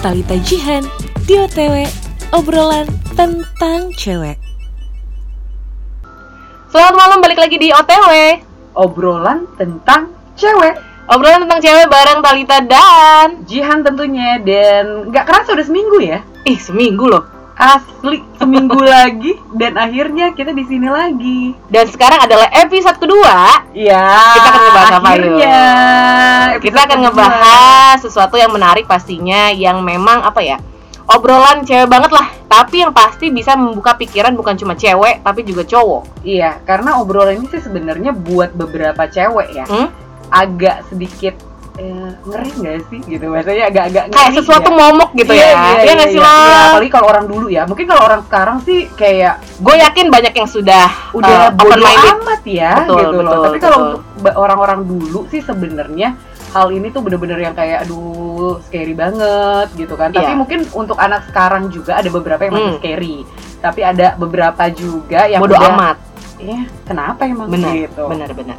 [0.00, 0.80] Talita Jihan
[1.28, 1.84] di OTW
[2.32, 4.40] obrolan tentang cewek.
[6.72, 8.40] Selamat malam balik lagi di OTW
[8.80, 10.08] obrolan tentang
[10.40, 10.80] cewek.
[11.04, 16.24] Obrolan tentang cewek bareng Talita dan Jihan tentunya dan nggak kerasa udah seminggu ya?
[16.48, 21.52] Ih seminggu loh asli seminggu lagi dan akhirnya kita di sini lagi.
[21.68, 23.68] Dan sekarang adalah episode kedua.
[23.76, 24.02] Iya
[24.34, 25.58] Kita akan ngebahas apa, akhirnya
[26.58, 27.04] Kita akan kedua.
[27.06, 30.58] ngebahas sesuatu yang menarik pastinya Yang memang apa ya
[31.06, 32.26] Obrolan cewek banget lah.
[32.50, 36.26] Tapi yang pasti bisa membuka pikiran bukan cuma cewek Tapi juga cowok.
[36.26, 39.66] Iya karena obrolan ini sih sebenarnya buat beberapa cewek ya.
[39.70, 39.90] Hmm?
[40.30, 41.34] agak sedikit
[41.80, 44.76] eh, ngeri nggak sih gitu maksudnya agak-agak Kayak ngeri sesuatu ya.
[44.76, 46.20] momok gitu Iya, ya iya, Iya iya, sih iya.
[46.20, 46.34] lo?
[46.36, 50.34] Iya, apalagi kalau orang dulu ya mungkin kalau orang sekarang sih kayak Gue yakin banyak
[50.34, 53.24] yang sudah udah uh, bodo open minded amat ya Betul, gitu loh.
[53.24, 53.92] betul, Tapi kalau betul.
[54.20, 56.08] untuk orang-orang dulu sih sebenarnya
[56.50, 60.10] hal ini tuh bener-bener yang kayak aduh scary banget gitu kan.
[60.10, 60.36] Tapi Iya.
[60.36, 62.78] mungkin untuk anak sekarang juga ada beberapa yang masih Hmm.
[62.78, 63.16] scary.
[63.60, 65.96] Tapi ada beberapa juga yang Bodo udah, amat
[66.36, 68.02] Ya, kenapa emang benar gitu?
[68.02, 68.56] benar-benar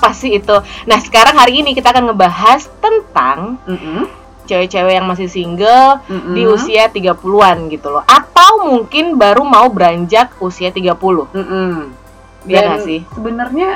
[0.00, 0.56] apa sih itu
[0.88, 4.08] nah sekarang hari ini kita akan ngebahas tentang Mm-mm,
[4.48, 6.32] cewek-cewek yang masih single mm-mm.
[6.32, 10.96] di usia 30-an gitu loh atau mungkin baru mau beranjak usia 30
[11.36, 11.92] Mm-mm.
[12.48, 13.00] Iya Dan nggak sih?
[13.12, 13.70] sebenarnya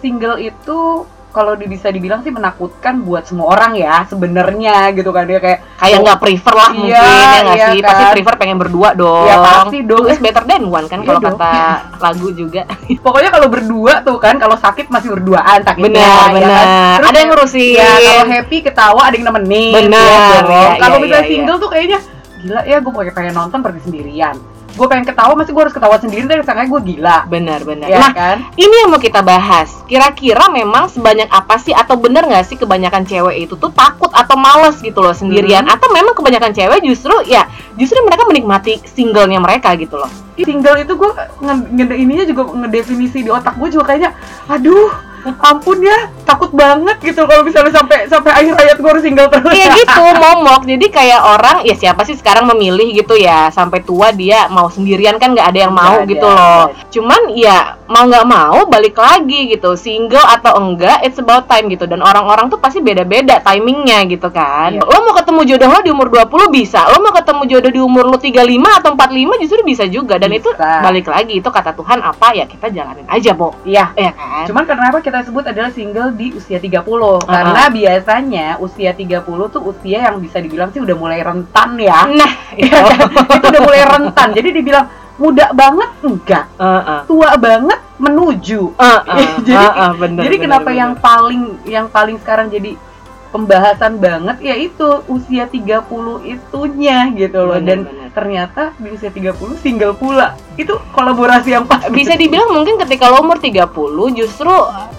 [0.00, 1.04] single itu
[1.36, 5.28] kalau bisa dibilang sih menakutkan buat semua orang ya sebenarnya gitu kan.
[5.28, 7.80] Dia kayak kayak nggak prefer lah Iya, mungkin ya nggak iya sih?
[7.84, 8.12] Pasti kan.
[8.16, 9.28] prefer pengen berdua dong.
[9.28, 10.04] Ya, pasti dong.
[10.08, 11.04] Is better than one kan?
[11.04, 11.54] Iya kalau kata
[12.00, 12.62] lagu juga.
[13.04, 16.66] Pokoknya kalau berdua tuh kan kalau sakit masih berduaan sakitnya benar ya benar kan?
[16.96, 17.74] Terus ada yang ngurusin.
[17.76, 21.58] ya kalau happy ketawa ada yang nemenin Benar, ya iya, kalau iya, misalnya iya, single
[21.60, 21.98] tuh kayaknya
[22.36, 24.36] gila ya gue pengen nonton pergi sendirian
[24.76, 27.98] gue pengen ketawa masih gue harus ketawa sendiri tapi sangkanya gue gila benar benar ya
[27.98, 29.72] nah kan ini yang mau kita bahas.
[29.86, 34.36] Kira-kira memang sebanyak apa sih atau bener nggak sih kebanyakan cewek itu tuh takut atau
[34.36, 35.72] males gitu loh sendirian Hmm.
[35.72, 40.10] atau memang kebanyakan cewek justru ya justru mereka menikmati singlenya mereka gitu loh.
[40.36, 44.12] single itu gue nge- nge- ininya juga ngedefinisi di otak gue juga kayaknya
[44.46, 44.92] aduh
[45.26, 49.50] ampun ya takut banget gitu kalau misalnya sampai sampai akhir hayat gue harus single terus
[49.50, 50.62] Iya gitu, momok.
[50.64, 55.16] Jadi kayak orang ya siapa sih sekarang memilih gitu ya sampai tua dia mau sendirian
[55.16, 56.36] kan nggak ada yang mau Nggak gitu ada.
[56.36, 56.64] loh.
[56.90, 61.86] Cuman ya mau nggak mau balik lagi gitu, single atau enggak it's about time gitu.
[61.86, 64.74] Dan orang-orang tuh pasti beda-beda timingnya gitu kan.
[64.74, 64.82] Iya.
[64.82, 68.04] Lo mau ketemu jodoh lo di umur 20 bisa, lo mau ketemu jodoh di umur
[68.06, 68.42] lo 35
[68.82, 70.18] atau 45 justru bisa juga.
[70.18, 70.82] Dan itu Bisa.
[70.82, 73.54] balik lagi itu kata Tuhan apa ya kita jalanin aja, Bo.
[73.62, 74.44] iya Ya kan?
[74.46, 76.82] Cuman kenapa kita sebut adalah single di usia 30?
[77.22, 82.04] Karena biasanya usia 30 tuh usia yang bisa dibilang sih udah mulai rentan ya.
[82.04, 82.66] Nah, itu.
[82.76, 83.08] Iya kan?
[83.38, 84.28] itu udah mulai rentan.
[84.34, 87.00] Jadi dibilang muda banget enggak, Heeh.
[87.08, 88.76] tua banget menuju.
[88.76, 89.16] Heeh,
[89.48, 90.80] Jadi- heeh, bener, jadi bener, kenapa bener.
[90.84, 92.76] yang paling yang paling sekarang jadi
[93.26, 95.84] pembahasan banget yaitu usia 30
[96.24, 98.05] itunya gitu loh Bener, dan bener.
[98.16, 100.32] Ternyata di usia 30 single pula.
[100.56, 101.84] Itu kolaborasi yang pas.
[101.92, 103.68] bisa dibilang mungkin ketika lo umur 30
[104.16, 104.48] justru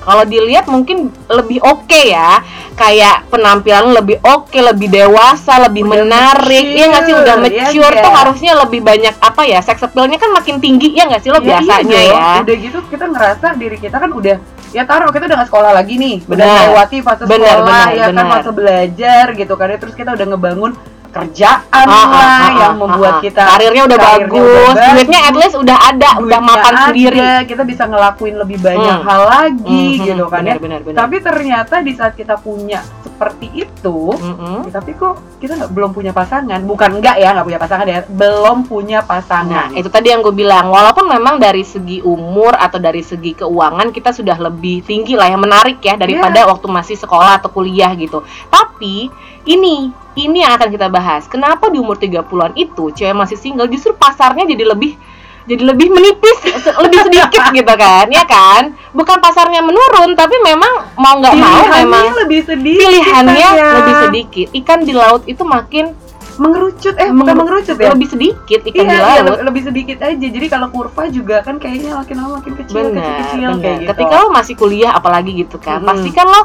[0.06, 2.46] kalau dilihat mungkin lebih oke ya.
[2.78, 6.62] Kayak penampilan lebih oke lebih dewasa lebih Udah menarik.
[6.62, 7.14] Mature, ya nggak sih?
[7.18, 8.06] Udah ya mature nggak?
[8.06, 11.34] tuh harusnya lebih banyak apa ya sex appeal-nya kan makin tinggi ya nggak sih?
[11.34, 12.32] Lo Ya, biasanya iya ya.
[12.46, 14.38] Udah gitu kita ngerasa diri kita kan udah
[14.76, 16.44] ya taruh kita udah nggak sekolah lagi nih, Benar.
[16.44, 19.78] melewati fase Benar, sekolah benar, ya kan fase belajar gitu kan ya.
[19.80, 20.72] Terus kita udah ngebangun
[21.10, 23.24] kerjaan Ah, ah, lah ah, yang ah, membuat ah, ah.
[23.24, 27.20] kita karirnya udah karirnya bagus udah duitnya at least udah ada udah mapan ada, sendiri
[27.46, 29.06] kita bisa ngelakuin lebih banyak Hmm.
[29.06, 30.56] hal lagi Mhm, gitu kan ya.
[30.56, 30.98] benar, benar, benar.
[31.00, 34.70] Tapi ternyata di saat kita punya seperti itu, Mm-mm.
[34.70, 36.62] ya, tapi kok kita nggak belum punya pasangan?
[36.62, 39.68] Bukan enggak ya, nggak punya pasangan ya, belum punya Nah, pasangan.
[39.74, 44.12] itu tadi yang gue bilang, walaupun memang dari segi umur atau dari segi keuangan kita
[44.12, 46.48] sudah lebih tinggi lah yang menarik ya daripada Iya.
[46.48, 48.22] waktu masih sekolah atau kuliah gitu.
[48.48, 49.10] Tapi
[49.48, 51.24] ini ini yang akan kita bahas.
[51.26, 55.00] Kenapa di umur 30-an itu cewek masih single justru pasarnya jadi lebih
[55.48, 58.76] jadi lebih menipis, se- lebih sedikit gitu kan, ya kan?
[58.92, 62.84] Bukan pasarnya menurun, tapi memang mau nggak mau memang lebih sedikit.
[62.84, 63.70] pilihannya ya.
[63.80, 64.48] lebih sedikit.
[64.54, 65.96] Ikan di laut itu makin
[66.38, 69.26] mengerucut eh bukan Mengeru- mengerucut ya lebih sedikit ikan iya, di iya, laut.
[69.34, 72.94] le- lebih sedikit aja jadi kalau kurva juga kan kayaknya makin lama makin kecil kecil,
[72.94, 75.90] benar kecil benar kayak gitu ketika lo masih kuliah apalagi gitu kan Mm-mm.
[75.90, 76.42] pasti kan lo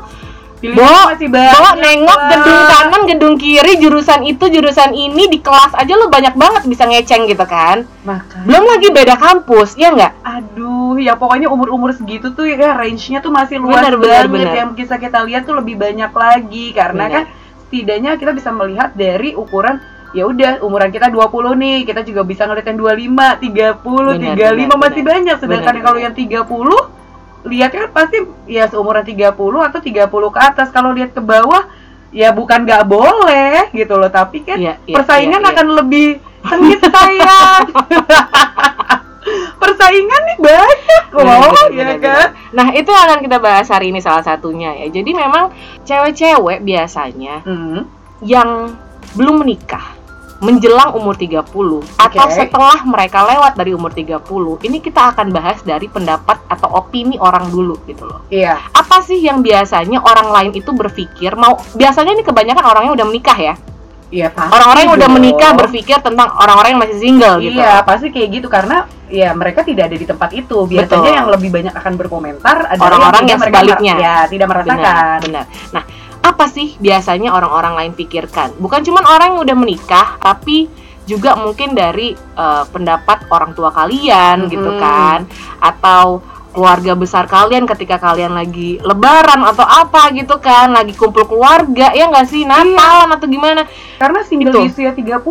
[0.70, 2.30] Bo, masih Bo banyak nengok lah.
[2.30, 6.86] gedung kanan gedung kiri jurusan itu jurusan ini di kelas aja lo banyak banget bisa
[6.86, 12.30] ngeceng gitu kan Makanya, belum lagi beda kampus ya nggak aduh ya pokoknya umur-umur segitu
[12.30, 14.54] tuh ya range-nya tuh masih luas benar, banget benar.
[14.54, 17.14] yang bisa kita lihat tuh lebih banyak lagi karena Benar.
[17.14, 17.24] kan
[17.66, 19.82] setidaknya kita bisa melihat dari ukuran
[20.12, 23.80] ya udah umuran kita 20 nih kita juga bisa ngeliat yang 25, 30,
[24.12, 25.12] Benar, 35 benar, masih benar.
[25.16, 27.01] banyak sedangkan kalau yang 30
[27.42, 31.66] lihatnya kan pasti ya seumuran 30 atau 30 ke atas kalau lihat ke bawah
[32.12, 35.52] ya bukan nggak boleh gitu loh tapi kan Iya, iya, persaingan iya, iya.
[35.56, 36.08] akan lebih
[36.44, 37.64] sengit sayang
[39.62, 42.28] persaingan nih banyak loh benar, ya benar, kan benar.
[42.52, 44.86] Nah, itu yang akan kita bahas hari ini salah satunya ya.
[44.92, 45.54] Jadi memang
[45.86, 47.86] cewek-cewek biasanya Hmm,
[48.20, 48.76] yang
[49.14, 49.82] belum menikah
[50.42, 51.38] menjelang umur 30
[51.94, 52.34] atau Oke.
[52.34, 54.18] setelah mereka lewat dari umur 30,
[54.60, 58.26] ini kita akan bahas dari pendapat atau opini orang dulu gitu loh.
[58.26, 63.06] iya Apa sih yang biasanya orang lain itu berpikir mau biasanya ini kebanyakan orangnya udah
[63.06, 63.54] menikah ya.
[64.10, 67.56] iya pasti Orang-orang yang udah menikah berpikir tentang orang-orang yang masih single gitu.
[67.56, 70.68] Iya, pasti kayak gitu karena ya mereka tidak ada di tempat itu.
[70.68, 71.16] Biasanya Betul.
[71.16, 73.94] yang lebih banyak akan berkomentar adalah Orang-orang yang mer- sebaliknya.
[73.96, 74.84] ya, tidak merasakan.
[74.84, 75.44] Benar, benar.
[75.72, 75.82] Nah,
[76.22, 78.54] apa sih biasanya orang-orang lain pikirkan?
[78.62, 80.70] Bukan cuma orang yang udah menikah, tapi
[81.02, 84.82] juga mungkin dari eh, pendapat orang tua kalian gitu Mm-mm.
[84.82, 85.26] kan,
[85.58, 86.22] atau
[86.52, 92.06] keluarga besar kalian ketika kalian lagi lebaran atau apa gitu kan, lagi kumpul keluarga ya
[92.12, 93.64] nggak sih Natalan atau gimana?
[93.96, 94.60] Karena single Itu.
[94.60, 95.24] di usia 30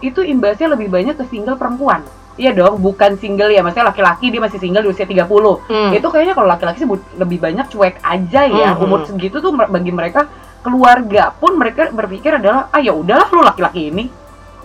[0.00, 2.02] itu imbasnya lebih banyak ke single perempuan.
[2.40, 5.60] Iya dong, bukan single ya, maksudnya laki-laki dia masih single di usia 30.
[5.68, 5.92] Hmm.
[5.92, 6.88] Itu kayaknya kalau laki-laki sih
[7.20, 8.72] lebih banyak cuek aja ya.
[8.72, 8.80] Mhm.
[8.80, 10.26] Umur segitu tuh bagi mereka
[10.64, 14.08] keluarga pun mereka berpikir adalah ah ya udahlah lu laki-laki ini.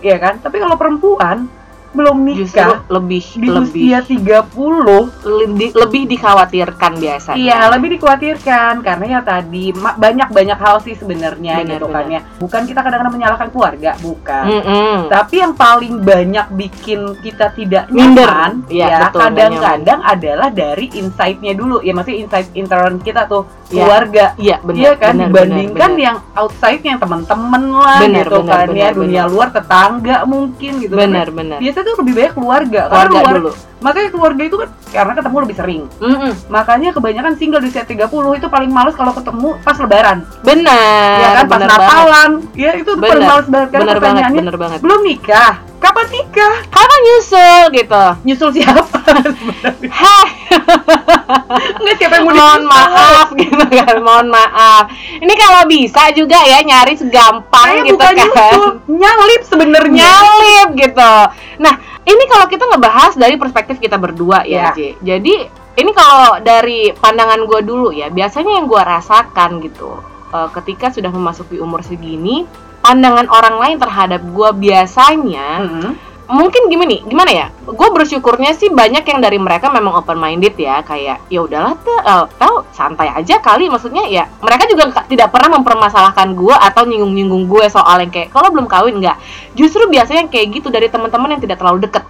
[0.00, 0.40] Iya kan?
[0.40, 1.50] Tapi kalau perempuan
[1.98, 4.54] belum Justru nikah lebih di lebih usia 30
[5.26, 7.38] lebih lebih dikhawatirkan biasanya.
[7.38, 12.20] Iya, lebih dikhawatirkan karena ya tadi banyak-banyak hal sih sebenarnya Benar, gitu kan ya.
[12.38, 14.44] Bukan kita kadang-kadang menyalahkan keluarga, bukan.
[14.46, 14.94] Mm-mm.
[15.10, 21.52] Tapi yang paling banyak bikin kita tidak nyaman, Iya, ya nggak kadang-kadang adalah dari insight-nya
[21.58, 21.82] dulu.
[21.82, 23.44] Ya maksudnya insight intern kita tuh.
[23.70, 24.24] Keluarga.
[24.34, 24.78] Iya benar.
[24.78, 28.72] Iya kan benar, dibandingkan benar, yang outside yang teman-teman lah Benar, gitu benar, kan ya,
[28.86, 30.92] benar, dunia luar tetangga mungkin gitu.
[30.92, 31.58] benar Tapi benar.
[31.58, 32.80] Biasanya tuh lebih banyak keluarga.
[32.82, 33.52] Karena Keluarga keluar- dulu.
[33.78, 35.82] Makanya keluarga itu kan karena ketemu lebih sering.
[35.98, 36.32] Mm-mm.
[36.48, 40.18] Makanya kebanyakan single di usia 30 itu paling males kalau ketemu pas lebaran.
[40.42, 41.14] Benar.
[41.14, 41.70] ya kan pas banget.
[41.70, 42.30] Natalan.
[42.52, 44.78] Ya itu tuh paling males banget karena Benar banget, pertanyaannya benar banget.
[44.82, 45.52] belum nikah.
[45.78, 46.54] Kapan nikah?
[46.68, 48.04] Kapan nyusul gitu?
[48.24, 48.98] Nyusul siapa?
[49.94, 50.26] Hah,
[51.78, 54.88] Enggak siapa yang mau mohon maaf gitu kan, mohon maaf.
[55.20, 58.24] Ini kalau bisa juga ya nyari segampang Saya gitu bukan kan.
[58.24, 58.64] nyusul,
[58.96, 60.04] nyalip sebenarnya.
[60.08, 61.14] Nyalip gitu.
[61.60, 61.74] Nah,
[62.08, 64.72] ini kalau kita ngebahas dari perspektif kita berdua ya, Ya.
[64.72, 64.80] J.
[65.04, 65.34] Jadi
[65.78, 70.00] ini kalau dari pandangan gue dulu ya, biasanya yang gue rasakan gitu,
[70.32, 72.48] eh, ketika sudah memasuki umur segini,
[72.80, 75.92] pandangan orang lain terhadap gue biasanya Mm-mm.
[76.28, 77.00] Mungkin gimana nih?
[77.08, 77.46] Gimana ya?
[77.64, 81.98] Gue bersyukurnya sih banyak yang dari mereka memang open minded ya kayak ya udahlah tuh
[82.04, 83.72] eh, tau santai aja kali.
[83.72, 88.28] Maksudnya ya mereka juga tidak pernah mempermasalahkan gue atau nyinggung nyinggung gue soal yang kayak
[88.30, 89.16] kalau belum kawin nggak?
[89.56, 92.04] Justru biasanya kayak gitu dari teman-teman yang tidak terlalu deket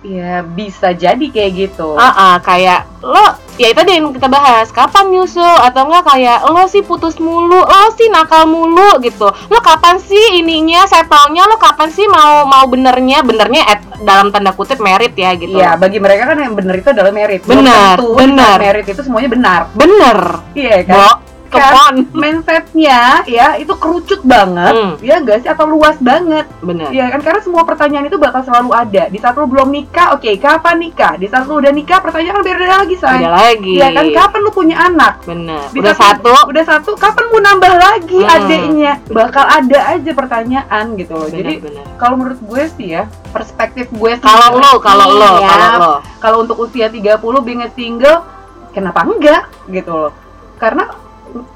[0.00, 1.92] Ya bisa jadi kayak gitu.
[1.92, 6.64] ah ah, kayak lo ya itu yang kita bahas kapan nyusul atau enggak kayak lo
[6.68, 11.88] sih putus mulu lo sih nakal mulu gitu lo kapan sih ininya settlenya lo kapan
[11.92, 16.28] sih mau mau benernya benernya at, dalam tanda kutip merit ya gitu Iya, bagi mereka
[16.32, 17.44] kan yang benar itu adalah merit.
[17.44, 18.56] Benar, benar.
[18.56, 19.60] merit itu semuanya benar.
[19.76, 20.18] bener
[20.56, 20.96] Iya kan?
[20.96, 21.10] Bo,
[21.50, 24.92] kepon Mindsetnya ya itu kerucut banget, Hmm.
[25.00, 26.46] ya guys, atau luas banget.
[26.60, 29.04] bener Iya kan karena semua pertanyaan itu bakal selalu ada.
[29.06, 31.14] Di saat lu belum nikah, oke, kapan nikah?
[31.14, 33.18] Di saat lu udah nikah, pertanyaan beda lagi, say.
[33.18, 35.14] ada lagi Iya kan kapan lu punya anak?
[35.22, 38.32] bener Di udah saat satu Udah satu, kapan mau nambah lagi Hmm.
[38.32, 38.92] adeknya?
[39.06, 41.28] Bakal ada aja pertanyaan gitu loh.
[41.28, 45.32] Jadi bener bener kalau menurut gue sih ya, perspektif gue sih kalau lo kalau lo
[45.36, 48.24] ya, kalau lo kalau untuk usia 30 being a single,
[48.70, 50.12] kenapa enggak gitu loh.
[50.56, 50.88] Karena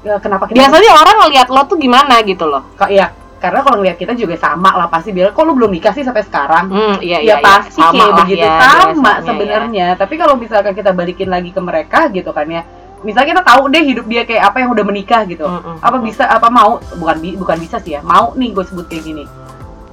[0.03, 2.63] ya, kenapa kita biasanya orang ngelihat lo tuh gimana gitu loh.
[2.75, 5.93] Kok- ya karena kalau ngeliat kita juga sama lah pasti bilang kok lu belum nikah
[5.93, 6.65] sih sampai sekarang?
[6.71, 7.93] Hmm iya ya iya pasti iya.
[7.93, 9.21] kayak begitu ya, sama biasanya ya.
[9.27, 9.87] sebenarnya.
[9.99, 12.63] Tapi kalau misalkan kita balikin lagi ke mereka gitu kan ya
[13.05, 15.45] misalnya kita tahu deh hidup dia kayak apa yang udah menikah gitu.
[15.45, 15.77] Mm-mm.
[15.77, 19.03] apa bisa apa mau bukan bi- bukan bisa sih ya mau nih gue sebut kayak
[19.05, 19.23] gini.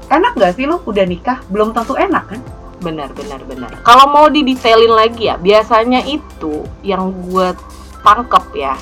[0.09, 2.41] Enak gak sih lu udah nikah belum tentu enak kan?
[2.81, 3.71] Benar benar benar.
[3.85, 7.53] Kalau mau didetailin lagi ya biasanya itu yang gue
[8.01, 8.75] tangkep ya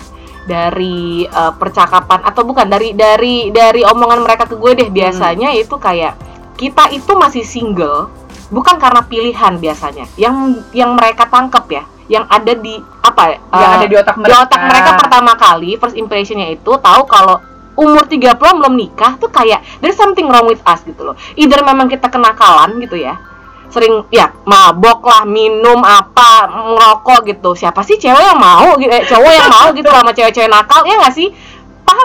[0.49, 4.89] dari eh, percakapan atau bukan dari dari dari omongan mereka ke gue deh.
[4.89, 6.17] Biasanya itu kayak
[6.57, 8.13] kita itu masih single
[8.53, 10.05] bukan karena pilihan biasanya.
[10.17, 12.75] Yang yang mereka tangkep ya yang ada di
[13.07, 14.43] apa ya yang eh, ada di otak di mereka.
[14.43, 17.39] otak mereka pertama kali first impressionnya itu tahu kalau
[17.79, 21.15] umur 30 belum nikah tuh kayak there's something wrong with us gitu loh.
[21.39, 23.30] Either memang kita kenakalan gitu ya
[23.71, 27.51] sering ya mabok lah minum apa ngerokok gitu.
[27.55, 30.99] Siapa sih cewek yang mau gitu eh, cowok yang mau gitu sama cewek-cewek nakal ya
[30.99, 31.29] nggak sih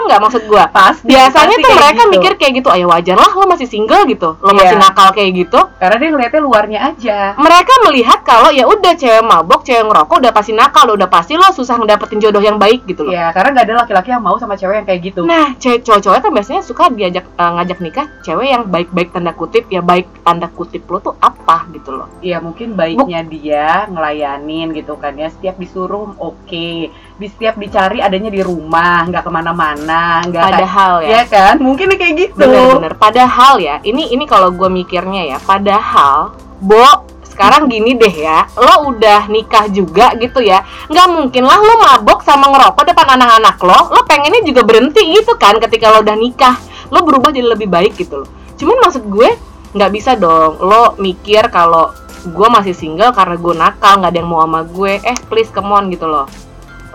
[0.06, 1.06] nggak maksud gua Pasti.
[1.06, 2.12] biasanya pasti tuh mereka gitu.
[2.14, 4.82] mikir kayak gitu ya wajar lah lo masih single gitu lo masih Iya.
[4.82, 7.18] nakal kayak gitu karena dia ngeliatnya luarnya aja.
[7.36, 11.50] mereka melihat kalau ya udah cewek mabok cewek ngerokok udah pasti nakal udah pasti lo
[11.50, 14.54] susah ngedapetin jodoh yang baik gitu loh Ya, karena nggak ada laki-laki yang mau sama
[14.54, 15.20] cewek yang kayak gitu.
[15.24, 19.64] Nah, cewek cowok-cowok kan biasanya suka diajak eh, ngajak nikah cewek yang baik-baik tanda kutip
[19.66, 22.08] ya baik tanda kutip lo tuh apa gitu loh.
[22.20, 28.28] Iya mungkin baiknya dia ngelayanin gitu kan ya setiap disuruh oke di setiap dicari adanya
[28.28, 31.08] di rumah nggak ke mana-mana nggak kayak- Padahal ya.
[31.10, 32.92] ya kan mungkin kayak gitu Bener-bener.
[32.94, 36.84] Padahal ya, ini ini kalau gue mikirnya ya, padahal, Bo,
[37.26, 42.20] sekarang gini deh ya, lo udah nikah juga gitu ya, nggak mungkin lah lo mabok
[42.20, 46.56] sama ngerokok depan anak-anak lo, lo pengennya juga berhenti gitu kan ketika lo udah nikah,
[46.88, 48.28] lo berubah jadi lebih baik gitu loh.
[48.56, 49.28] Cuman maksud gue
[49.72, 51.92] nggak bisa dong, lo mikir kalau
[52.24, 55.70] gue masih single karena gue nakal, nggak ada yang mau sama gue, eh please come
[55.70, 56.24] on gitu loh.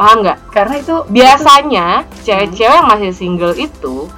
[0.02, 0.38] Paham nggak?
[0.50, 1.88] karena itu biasanya
[2.20, 4.10] cewek-cewek yang masih single itu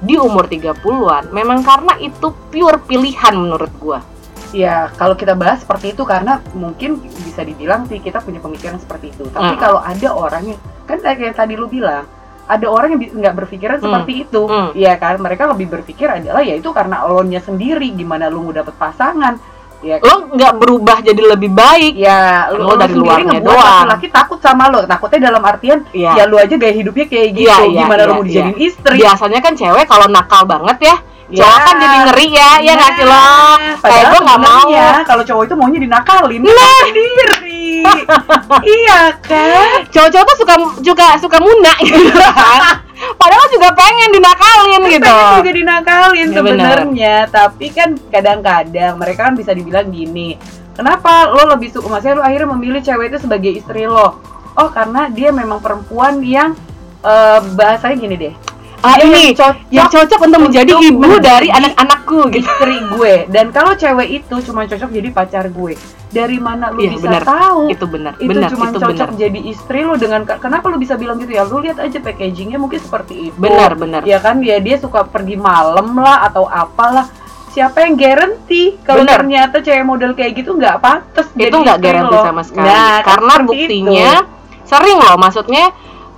[0.00, 4.00] di umur 30-an memang karena itu pure pilihan menurut gua.
[4.48, 9.12] ya kalau kita bahas seperti itu karena mungkin bisa dibilang sih kita punya pemikiran seperti
[9.12, 9.60] itu tapi Hmm.
[9.60, 12.08] kalau ada orang yang kan kayak yang tadi lu bilang
[12.48, 13.84] ada orang yang nggak berpikiran Hmm.
[13.84, 14.72] seperti itu Hmm.
[14.72, 18.72] ya kan mereka lebih berpikir adalah ya itu karena elonya sendiri gimana lu mau dapet
[18.72, 19.36] pasangan
[19.80, 20.04] ya kan?
[20.04, 21.94] Lo nggak berubah jadi lebih baik.
[21.94, 23.86] ya Lo lu, lu dari luarnya ngebuat doang.
[23.86, 26.12] laki-laki takut sama lo takutnya dalam artian Iya.
[26.14, 28.96] ya lu aja gaya hidupnya kayak gitu Iya, iya, gimana iya, lu mau dijadiin istri
[28.96, 30.96] Biasanya kan cewek kalau nakal banget ya,
[31.28, 31.44] Ya.
[31.44, 33.20] cowok kan jadi ngeri ya, ya nggak sih lo?
[33.20, 34.64] Kayak Padahal gue nggak mau.
[34.64, 36.80] sebenarnya kalau cowok itu maunya dinakalin nah.
[36.82, 37.44] sendiri
[38.80, 42.60] iya kan Cowok-cowok tuh suka suka suka muna gitu kan.
[42.98, 45.06] Padahal juga pengen dinakalin gitu.
[45.06, 47.14] pengen juga dinakalin Ya, sebenarnya.
[47.30, 50.34] Tapi kan kadang-kadang mereka kan bisa dibilang gini
[50.74, 54.18] kenapa lo lebih suka maksudnya lo akhirnya memilih cewek itu sebagai istri lo.
[54.58, 56.58] Oh karena dia memang perempuan yang
[57.02, 58.34] eh, bahasanya gini deh
[58.78, 62.38] Ah ini yang cocok yang cocok untuk menjadi untuk ibu dari anak-anakku gitu.
[62.40, 65.74] istri gue dan kalau cewek itu cuma cocok jadi pacar gue
[66.08, 67.22] dari mana lu Iya, bisa benar.
[67.22, 69.20] tahu Itu benar, itu benar, cuma itu cocok benar.
[69.20, 72.78] jadi istri lo dengan kenapa lu bisa bilang gitu ya lu lihat aja packagingnya mungkin
[72.78, 74.00] seperti itu Benar, benar.
[74.02, 77.10] ya kan ya dia suka pergi malam lah atau apalah
[77.48, 82.22] siapa yang guarantee kalau ternyata cewek model kayak gitu nggak pantas itu nggak lo.
[82.22, 84.64] sama sekali Nah, karena buktinya itu.
[84.64, 85.64] sering loh maksudnya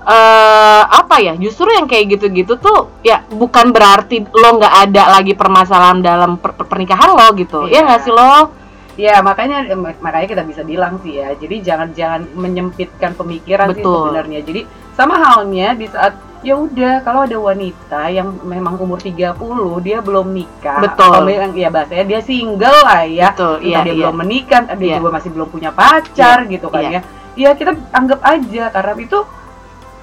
[0.01, 5.37] eh apa ya justru yang kayak gitu-gitu tuh ya bukan berarti lo nggak ada lagi
[5.37, 7.85] permasalahan dalam per- per- pernikahan lo gitu ya Iya.
[7.85, 8.61] nggak sih lo
[8.99, 11.31] Ya makanya eh, mak- makanya kita bisa bilang sih ya.
[11.33, 14.11] Jadi jangan jangan menyempitkan pemikiran sih Betul.
[14.11, 14.39] sebenarnya.
[14.43, 19.31] Jadi sama halnya di saat ya udah kalau ada wanita yang memang umur 30
[19.79, 21.07] dia belum nikah Betul.
[21.23, 23.31] atau ya bahasanya dia single lah ya.
[23.31, 23.99] Betul, iya, dia iya.
[24.05, 24.95] belum menikah, dia Iya.
[24.99, 26.91] juga masih belum punya pacar gitu kan iya.
[26.91, 27.01] ya.
[27.31, 29.19] Ya kita anggap aja karena itu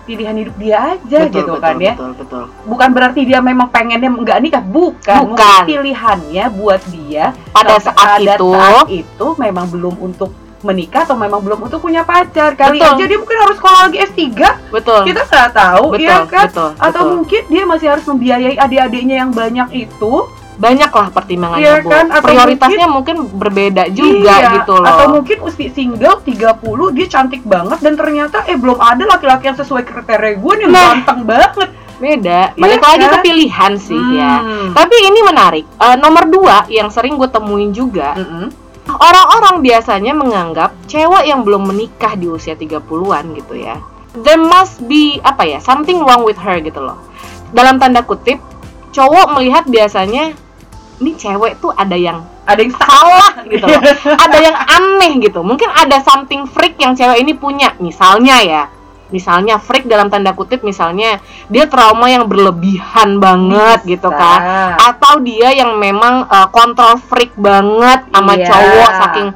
[0.08, 1.92] pilihan hidup dia aja betul, gitu betul, kan ya.
[1.92, 2.44] betul betul.
[2.64, 4.64] Bukan berarti dia memang pengennya nggak nikah.
[4.64, 5.36] Bukan, Bukan.
[5.36, 8.48] mungkin pilihannya buat dia pada Pada saat itu.
[8.56, 12.58] saat itu memang belum untuk menikah atau memang belum untuk punya pacar.
[12.58, 12.98] Kali Betul.
[12.98, 14.24] aja dia mungkin harus sekolah lagi S3
[14.74, 15.00] betul.
[15.06, 16.46] Kita nggak tahu betul ya kan?
[16.50, 17.14] betul atau betul.
[17.14, 20.12] mungkin dia masih harus membiayai adik-adiknya yang banyak itu
[20.58, 21.88] banyak lah pertimbangannya Iya Bu.
[21.88, 26.58] kan, atau prioritasnya mungkin, berbeda juga Iya, gitu loh atau mungkin usia single 30
[26.92, 30.98] dia cantik banget dan ternyata eh belum ada laki-laki yang sesuai kriteria gue nih Nah.
[30.98, 33.12] ganteng banget beda Iya balik lagi kan?
[33.12, 34.70] ke pilihan sih ya Hmm.
[34.72, 38.50] tapi ini menarik Eh, nomor dua yang sering gue temuin juga Mm-mm.
[38.88, 43.76] Orang-orang biasanya menganggap cewek yang belum menikah di usia 30-an gitu ya.
[44.16, 46.96] There must be apa ya, something wrong with her gitu loh.
[47.50, 48.40] Dalam tanda kutip,
[48.90, 50.32] cowok melihat biasanya
[50.98, 53.82] ini cewek tuh ada yang ada yang salah gitu loh.
[54.24, 55.40] ada yang aneh gitu.
[55.46, 57.76] Mungkin ada something freak yang cewek ini punya.
[57.78, 58.62] Misalnya ya,
[59.08, 63.90] misalnya freak dalam tanda kutip misalnya dia trauma yang berlebihan banget Bisa.
[63.96, 64.40] gitu kan
[64.76, 68.46] atau dia yang memang uh, kontrol freak banget sama Iya.
[68.52, 69.28] cowok saking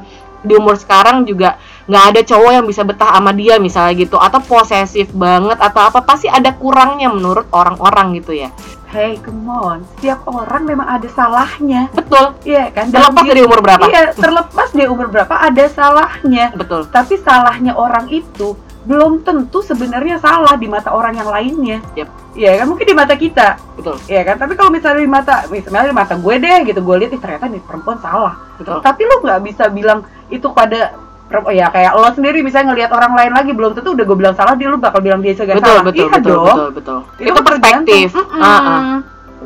[0.43, 1.57] di umur sekarang juga
[1.89, 5.99] nggak ada cowok yang bisa betah sama dia misalnya gitu atau posesif banget atau apa
[6.05, 8.53] pasti ada kurangnya menurut orang-orang gitu ya
[8.93, 9.81] Hey, come on.
[9.97, 11.89] Setiap orang memang ada salahnya.
[11.91, 12.93] betul Iya kan?
[12.93, 16.45] Dalam terlepas diri- dari umur berapa Iya, terlepas dia umur berapa ada salahnya.
[16.53, 21.81] betul Tapi salahnya orang itu belum tentu sebenarnya salah di mata orang yang lainnya.
[21.95, 22.07] Yep.
[22.35, 22.65] Iya kan?
[22.69, 23.47] Mungkin di mata kita.
[23.73, 24.35] betul Iya kan?
[24.37, 27.45] Tapi kalau misalnya di mata misalnya di mata gue deh gitu, gue lihat ih ternyata
[27.49, 28.37] nih perempuan salah.
[28.61, 30.93] betul Tapi lu nggak bisa bilang itu pada
[31.33, 34.35] per- ya kayak lo sendiri misalnya ngelihat orang lain lagi belum tentu udah gue bilang
[34.37, 36.99] salah dia lu bakal bilang dia juga betul salah betul iya betul, dong betul betul
[37.17, 38.37] itu perspektif tergantung.
[38.37, 38.61] Ah, ah.
[38.61, 38.99] Mm-mm.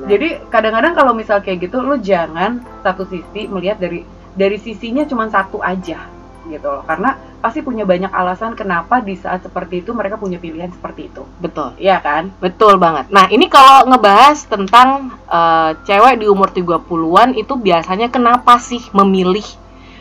[0.08, 4.04] Jadi kadang-kadang kalau misal kayak gitu lu jangan satu sisi melihat dari
[4.36, 6.20] dari sisinya cuma satu aja.
[6.48, 7.12] gitu loh karena
[7.44, 11.76] pasti punya banyak alasan kenapa di saat seperti itu mereka punya pilihan seperti itu betul
[11.76, 17.52] Iya kan betul banget nah ini kalau ngebahas tentang eh, cewek di umur 30-an itu
[17.52, 19.44] biasanya kenapa sih memilih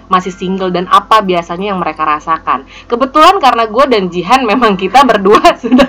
[0.06, 5.02] masih single dan apa biasanya yang mereka rasakan kebetulan karena gue dan Jihan memang kita
[5.02, 5.88] berdua sudah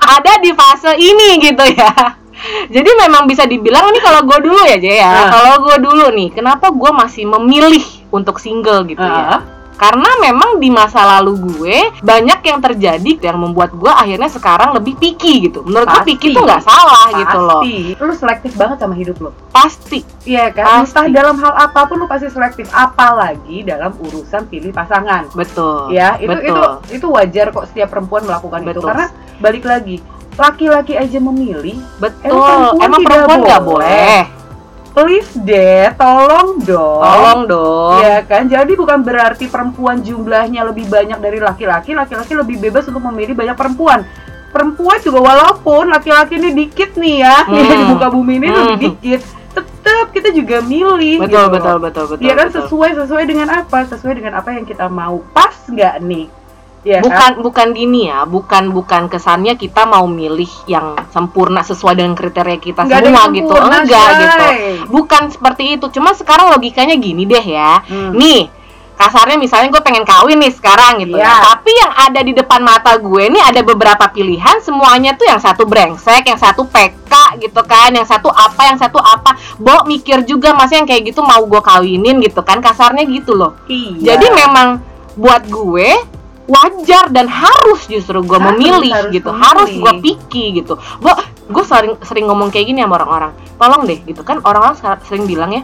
[0.00, 1.92] ada di fase ini gitu ya
[2.66, 5.26] jadi memang bisa dibilang ini kalau gue dulu ya Jay ya Ah.
[5.28, 9.40] kalau gue dulu nih kenapa gue masih memilih untuk single gitu ya Ah.
[9.78, 14.98] Karena memang di masa lalu gue banyak yang terjadi yang membuat gue akhirnya sekarang lebih
[14.98, 15.62] picky gitu.
[15.62, 16.10] Menurut gue Pasti.
[16.18, 17.62] picky tuh nggak salah gitu loh.
[17.62, 20.00] Pasti lu selektif banget sama hidup lo pasti.
[20.26, 20.64] Iya kan?
[20.66, 20.90] Pasti.
[20.90, 22.66] entah dalam hal apa pun lu pasti selektif.
[22.74, 25.30] Apalagi dalam urusan pilih pasangan.
[25.32, 25.94] Betul.
[25.94, 26.82] Ya itu betul.
[26.90, 28.70] itu itu wajar kok setiap perempuan melakukan itu.
[28.74, 28.86] Betul.
[28.90, 29.06] karena
[29.38, 29.96] balik lagi
[30.38, 32.78] laki-laki aja memilih betul.
[32.82, 34.26] Emang perempuan nggak boleh.
[34.26, 34.38] boleh
[34.90, 41.16] please deh tolong dong tolong dong Ya kan, jadi bukan berarti perempuan jumlahnya lebih banyak
[41.16, 44.02] dari laki-laki, laki-laki lebih bebas untuk memilih banyak perempuan.
[44.48, 47.58] Perempuan juga walaupun laki-laki ini dikit nih ya, Hmm.
[47.58, 48.56] di muka bumi ini Hmm.
[48.66, 51.20] lebih dikit, tetap kita juga milih.
[51.20, 52.56] betul gitu betul betul betul Ya kan betul.
[52.64, 53.78] sesuai sesuai dengan apa?
[53.84, 55.20] Sesuai dengan apa yang kita mau.
[55.30, 56.26] Pas nggak nih?
[56.80, 57.42] Ya bukan kan?
[57.42, 62.86] bukan gini ya bukan bukan kesannya kita mau milih yang sempurna sesuai dengan kriteria kita
[62.86, 64.20] Nggak semua gitu enggak Shay.
[64.20, 64.46] gitu
[64.88, 68.14] bukan seperti itu cuma sekarang logikanya gini deh ya Hmm.
[68.14, 68.46] nih
[68.94, 71.34] kasarnya misalnya gue pengen kawin nih sekarang gitu ya Iya.
[71.44, 75.62] tapi yang ada di depan mata gue nih ada beberapa pilihan semuanya tuh yang satu
[75.62, 80.50] brengsek yang satu PK gitu kan yang satu apa yang satu apa Bo mikir juga
[80.52, 84.14] masih yang kayak gitu mau gue kawinin gitu kan kasarnya gitu loh Iya.
[84.14, 84.82] jadi memang
[85.14, 86.17] buat gue
[86.48, 89.44] wajar dan harus justru gue memilih harus gitu memilih.
[89.44, 91.12] harus gue picky gitu Bo,
[91.52, 94.74] gue sering sering ngomong kayak gini sama orang-orang tolong deh gitu kan orang-orang
[95.04, 95.62] sering bilang ya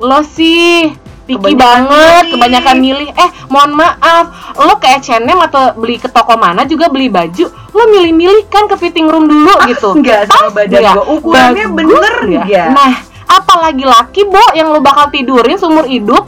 [0.00, 0.90] lo sih
[1.28, 6.40] picky banget milih." kebanyakan milih eh mohon maaf lo ke H&M atau beli ke toko
[6.40, 10.78] mana juga beli baju lo milih-milih kan ke fitting room dulu gitu Enggak sama badan
[10.78, 10.94] nggak?
[10.94, 11.04] gua.
[11.20, 12.46] Ukurannya Bagus bener nggak?
[12.46, 12.68] nggak?
[12.70, 12.92] Nah,
[13.26, 16.22] apalagi laki, Bo, yang lo bakal tidurin seumur hidup,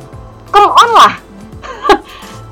[0.51, 1.15] come on lah.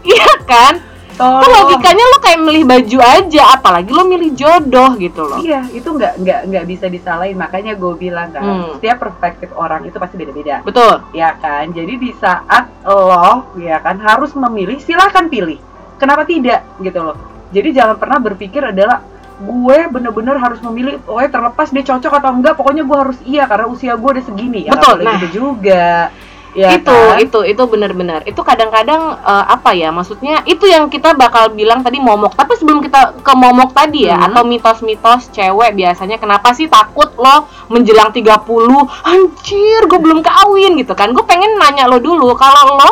[0.05, 0.94] Iya kan?
[1.15, 1.47] Kan Tolong.
[1.47, 5.39] logikanya lo kayak milih baju aja, apalagi lo milih jodoh gitu loh.
[5.39, 7.39] Iya, itu nggak nggak nggak bisa disalahin.
[7.39, 8.67] Makanya gue bilang kan, Hmm.
[8.77, 10.61] setiap perspektif orang itu pasti beda-beda.
[10.61, 11.07] Betul.
[11.13, 15.59] ya kan jadi di saat lo ya kan harus memilih silahkan pilih
[15.97, 17.17] kenapa tidak gitu loh
[17.51, 19.01] jadi jangan pernah berpikir adalah
[19.35, 23.67] gue bener-bener harus memilih oh terlepas dia cocok atau enggak pokoknya gue harus iya karena
[23.67, 25.19] usia gue udah segini ya Betul, nah.
[25.19, 26.11] gitu juga
[26.55, 27.19] ya itu, kan?
[27.21, 28.23] itu, itu benar-benar.
[28.25, 29.91] Itu kadang-kadang eh, apa ya?
[29.91, 32.39] Maksudnya itu yang kita bakal bilang tadi momok.
[32.39, 34.31] Tapi sebelum kita ke momok tadi ya Hmm.
[34.31, 38.87] atau mitos-mitos cewek biasanya kenapa sih takut lo menjelang 30?
[39.03, 41.11] Anjir, gue belum kawin gitu kan.
[41.11, 42.91] Gue pengen nanya lo dulu kalau lo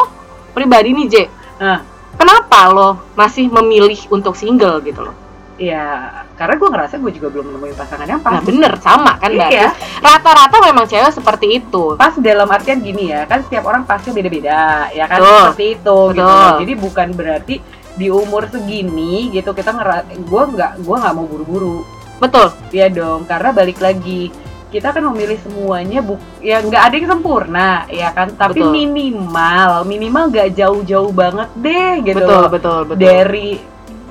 [0.53, 1.14] pribadi nih, J.
[1.62, 1.81] Nah.
[2.12, 5.16] Kenapa lo masih memilih untuk single gitu loh?
[5.62, 9.31] Ya karena gue ngerasa gue juga belum menemuin pasangan yang pas Nah, bener sama kan,
[9.31, 9.51] Mbak?
[9.55, 9.70] Iya.
[10.03, 11.94] Rata-rata memang cewek seperti itu.
[11.94, 15.38] pas dalam artian gini ya kan setiap orang pasti beda-beda ya kan Betul.
[15.55, 16.59] seperti itu gitu loh.
[16.59, 17.55] jadi bukan berarti
[17.92, 21.85] di umur segini gitu kita ngera gue nggak gue nggak mau buru-buru
[22.18, 22.51] Betul.
[22.72, 24.33] ya dong karena balik lagi
[24.72, 28.72] kita kan memilih semuanya bu ya nggak ada yang sempurna ya kan tapi Betul.
[28.72, 32.48] minimal minimal nggak jauh-jauh banget deh gitu betul, loh.
[32.48, 32.96] betul, betul.
[32.96, 33.61] dari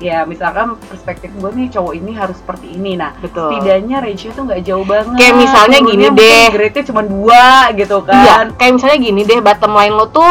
[0.02, 3.54] ya misalkan perspektif gue nih cowok ini harus seperti ini nah betul.
[3.54, 6.46] setidaknya ratio tuh nggak jauh banget Kayak misalnya Turunnya gini deh.
[6.50, 10.30] grade-nya cuma dua gitu kan Iya, kayak misalnya gini deh, bottom line lo tuh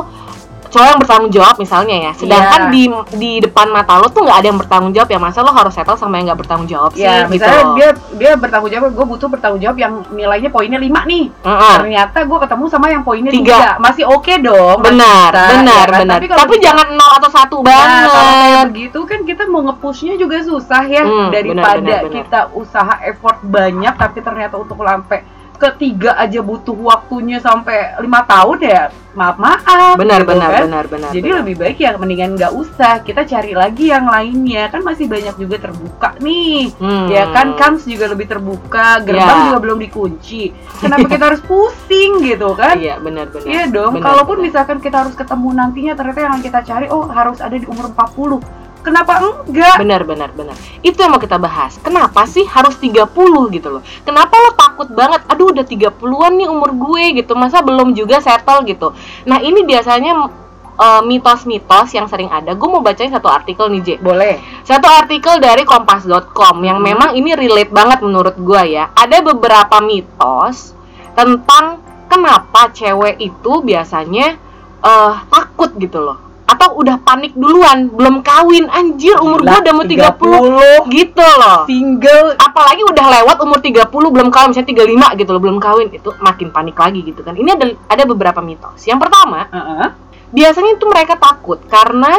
[0.72, 2.12] cowok yang bertanggung jawab misalnya ya.
[2.16, 2.72] Sedangkan Iya.
[2.72, 5.20] di di depan mata lo tuh nggak ada yang bertanggung jawab ya.
[5.20, 7.36] Masa lo harus settle sama yang nggak bertanggung jawab sih Ya, gitu.
[7.36, 11.28] misalnya dia dia bertanggung jawab, gue butuh bertanggung jawab yang nilainya poinnya 5 nih.
[11.30, 11.76] Heeh.
[11.78, 13.78] Ternyata gue ketemu sama yang poinnya Tiga.
[13.78, 13.84] 3.
[13.84, 14.78] Masih oke dong.
[14.80, 16.02] masih Benar, bisa, benar, ya kan?
[16.02, 16.18] benar.
[16.18, 18.66] Tapi, Tapi, kita- jangan nol atau satu Nah, kalau kayak banget.
[18.72, 22.16] begitu kan kita mau nge-pushnya juga susah ya Hmm, daripada benar, benar, benar.
[22.16, 25.20] kita usaha effort banyak tapi ternyata untuk sampai
[25.62, 30.62] ketiga aja butuh waktunya sampai lima tahun ya maaf maaf Benar, gitu benar, kan.
[30.65, 31.12] benar, benar.
[31.12, 31.39] Jadi benar.
[31.43, 35.60] lebih baik ya mendingan nggak usah kita cari lagi yang lainnya kan masih banyak juga
[35.62, 37.06] terbuka nih Hmm.
[37.06, 39.45] ya kan kans juga lebih terbuka gerbang Ya.
[39.47, 40.41] juga belum dikunci
[40.80, 43.45] kenapa kita harus pusing gitu kan Iya, benar, benar.
[43.45, 44.47] Iya dong, Benar, kalaupun benar.
[44.47, 48.39] misalkan kita harus ketemu nantinya ternyata yang kita cari oh harus ada di umur 40.
[48.82, 49.78] Kenapa enggak?
[49.78, 50.58] Benar, benar, benar.
[50.82, 51.78] Itu yang mau kita bahas.
[51.78, 53.06] Kenapa sih harus 30
[53.54, 53.82] gitu loh?
[54.02, 55.22] Kenapa lo takut banget?
[55.30, 57.38] Aduh, udah 30-an nih umur gue gitu.
[57.38, 58.98] Masa belum juga settle gitu.
[59.30, 60.34] Nah, ini biasanya
[60.82, 62.58] eh, mitos-mitos yang sering ada.
[62.58, 63.88] Gue mau bacain satu artikel nih, J.
[64.02, 64.41] Boleh.
[64.65, 66.89] Satu artikel dari kompas.com yang Hmm.
[66.89, 68.89] memang ini relate banget menurut gue ya.
[68.98, 70.74] Ada beberapa mitos
[71.13, 74.41] tentang kenapa cewek itu biasanya
[74.82, 76.31] eh, takut gitu loh.
[76.52, 78.68] Atau udah panik duluan belum kawin.
[78.68, 81.60] Anjir umur Gila, gua udah mau 30, gitu loh.
[81.64, 82.36] Single.
[82.36, 84.70] Apalagi udah lewat umur 30 belum kawin misalnya
[85.16, 85.88] 35 gitu loh belum kawin.
[85.96, 87.40] Itu makin panik lagi gitu kan.
[87.40, 88.84] Ini ada ada beberapa mitos.
[88.84, 89.88] Yang pertama Heeh.
[90.36, 92.12] biasanya itu mereka takut karena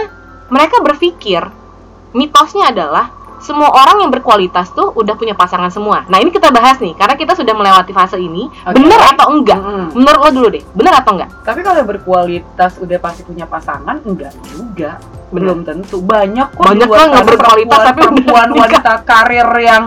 [0.48, 1.48] mereka berpikir
[2.12, 6.06] mitosnya adalah semua orang yang berkualitas tuh udah punya pasangan semua.
[6.06, 8.46] Nah ini kita bahas nih karena kita sudah melewati fase ini.
[8.46, 8.78] Oke.
[8.78, 9.58] Bener atau enggak?
[9.58, 9.86] Mm-mm.
[9.98, 11.30] Menurut lo dulu deh, bener atau enggak?
[11.42, 15.02] Tapi kalau berkualitas udah pasti punya pasangan, enggak juga.
[15.34, 15.42] Bener.
[15.52, 15.98] Belum tentu.
[16.00, 19.84] Banyak kok Banyak kan nggak berkualitas tapi perempuan wanita karir yang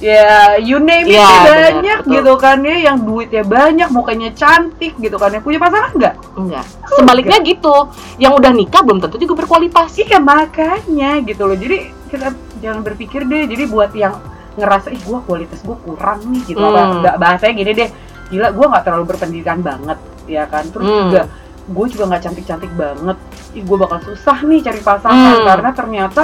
[0.00, 2.12] ya you name it benar, banyak betul.
[2.16, 6.64] gitu kan ya yang duitnya banyak mukanya cantik gitu kan ya punya pasangan enggak Enggak.
[6.96, 7.76] Sebaliknya gitu,
[8.16, 9.92] yang udah nikah belum tentu juga berkualitas.
[10.00, 14.14] iya makanya gitu loh jadi kita jangan berpikir deh jadi buat yang
[14.52, 16.70] ngerasa ih gua kualitas gua kurang nih gitu Hmm.
[16.70, 17.88] apa nggak bahasanya gini deh
[18.28, 21.00] gila gua nggak terlalu berpendidikan banget ya kan terus Hmm.
[21.06, 21.22] juga
[21.62, 23.14] gue juga nggak cantik cantik banget
[23.52, 25.46] ih gue bakal susah nih cari pasangan Hmm.
[25.46, 26.22] karena ternyata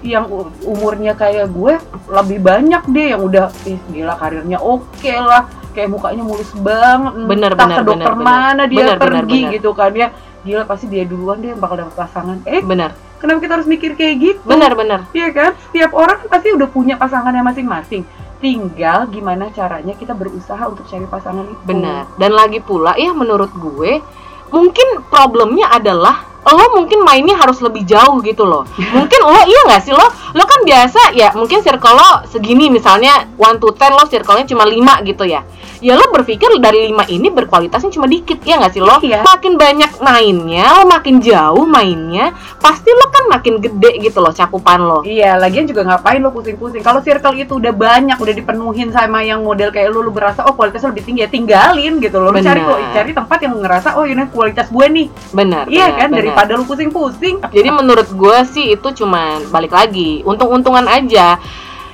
[0.00, 0.28] yang
[0.62, 1.74] umurnya kayak gue
[2.08, 7.50] lebih banyak deh yang udah ih gila karirnya oke lah kayak mukanya mulus banget Bener,
[7.50, 8.22] entah bener, ke dokter bener, bener.
[8.22, 9.52] mana dia Bener, bener, pergi bener.
[9.52, 10.08] gitu kan ya
[10.44, 13.96] gila pasti dia duluan deh yang bakal dapet pasangan eh Bener, kenapa kita harus mikir
[13.96, 15.00] kayak gitu bener, bener.
[15.16, 15.50] Iya kan?
[15.72, 18.04] Setiap orang pasti udah punya pasangannya masing-masing.
[18.44, 21.62] Tinggal gimana caranya kita berusaha untuk cari pasangan itu.
[21.64, 22.12] Benar.
[22.20, 24.04] Dan lagi pula ya menurut gue
[24.52, 28.68] mungkin problemnya adalah lo mungkin mainnya harus lebih jauh gitu loh.
[28.76, 30.04] Mungkin lo iya nggak sih lo?
[30.36, 34.68] Lo kan biasa ya mungkin circle lo segini misalnya 1 to 10 lo circle-nya cuma
[34.68, 35.40] 5 gitu ya.
[35.84, 39.00] Ya lo berpikir dari 5 ini berkualitasnya cuma dikit ya nggak sih lo?
[39.04, 39.20] Iya.
[39.20, 44.80] Makin banyak mainnya, lo makin jauh mainnya, pasti lo kan makin gede gitu loh cakupan
[44.80, 45.04] lo.
[45.04, 46.80] Iya, lagian juga ngapain lo pusing-pusing.
[46.80, 50.56] Kalau circle itu udah banyak, udah dipenuhin sama yang model kayak lu, lu berasa oh
[50.56, 52.32] kualitasnya lebih tinggi ya tinggalin gitu loh.
[52.32, 55.06] Lu cari kok cari tempat yang ngerasa oh ini kualitas gue nih.
[55.36, 55.64] Benar.
[55.68, 56.33] iya kan benar.
[56.34, 57.38] Daripada lu pusing-pusing.
[57.46, 61.38] Jadi menurut gue sih itu cuman balik lagi untung-untungan aja.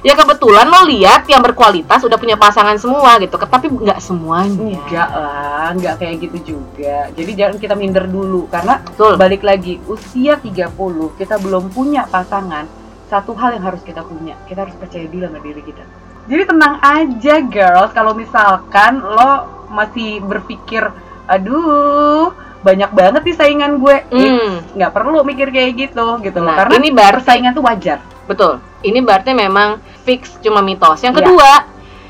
[0.00, 4.80] Ya kebetulan lo lihat yang berkualitas udah punya pasangan semua gitu, tapi nggak semuanya.
[4.80, 7.12] Enggak lah, enggak kayak gitu juga.
[7.12, 9.20] Jadi jangan kita minder dulu karena Betul.
[9.20, 10.72] balik lagi usia 30
[11.20, 15.42] kita belum punya pasangan satu hal yang harus kita punya kita harus percaya dulu sama
[15.42, 15.82] diri kita
[16.30, 20.86] jadi tenang aja girls kalau misalkan lo masih berpikir
[21.26, 26.58] aduh banyak banget nih saingan gue Hmm, nggak perlu mikir kayak gitu gitu loh Nah,
[26.60, 28.52] karena ini berarti persaingan tuh wajar betul.
[28.80, 30.96] Ini berarti memang fix cuma mitos.
[30.98, 31.20] Yang Iya.
[31.20, 31.52] kedua,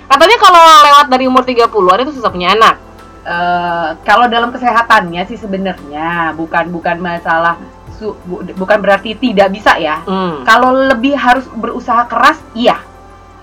[0.07, 2.77] katanya kalau lewat dari umur 30-an itu susah punya anak.
[3.21, 7.57] Eh, kalau dalam kesehatannya sih sebenarnya bukan bukan masalah
[7.93, 10.41] su- bu- bukan berarti tidak bisa ya Hmm.
[10.43, 12.79] kalau lebih harus berusaha keras iya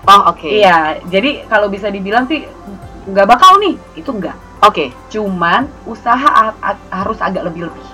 [0.00, 0.48] Oh, oke.
[0.48, 2.48] Iya, jadi kalau bisa dibilang sih
[3.04, 4.32] nggak bakal nih, itu nggak.
[4.62, 4.90] Oke.
[5.12, 6.54] Cuman usaha
[6.90, 7.86] harus agak lebih-lebih.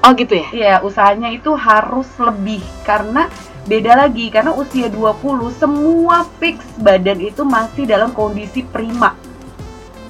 [0.00, 0.48] Oh, gitu ya.
[0.48, 3.28] Iya, usahanya itu harus lebih karena
[3.68, 9.12] beda lagi karena usia 20 semua fix badan itu masih dalam kondisi prima.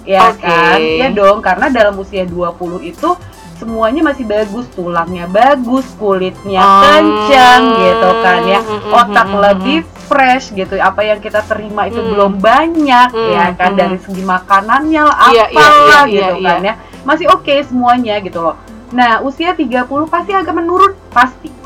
[0.07, 0.47] Ya Oke.
[0.47, 0.79] kan?
[0.79, 3.11] Iya dong, karena dalam usia 20 itu
[3.61, 6.81] semuanya masih bagus, tulangnya bagus, kulitnya Hmm.
[6.81, 8.61] kencang gitu kan ya.
[8.89, 10.81] Otak lebih fresh gitu.
[10.81, 12.11] Apa yang kita terima itu Hmm.
[12.17, 13.81] belum banyak Hmm, ya kan hmm.
[13.85, 16.75] dari segi makanannya lah Iya, iya, apalah iya, gitu iya, kan ya.
[17.05, 18.57] Masih oke semuanya gitu loh.
[18.91, 21.60] Nah, usia 30 pasti agak menurun pasti.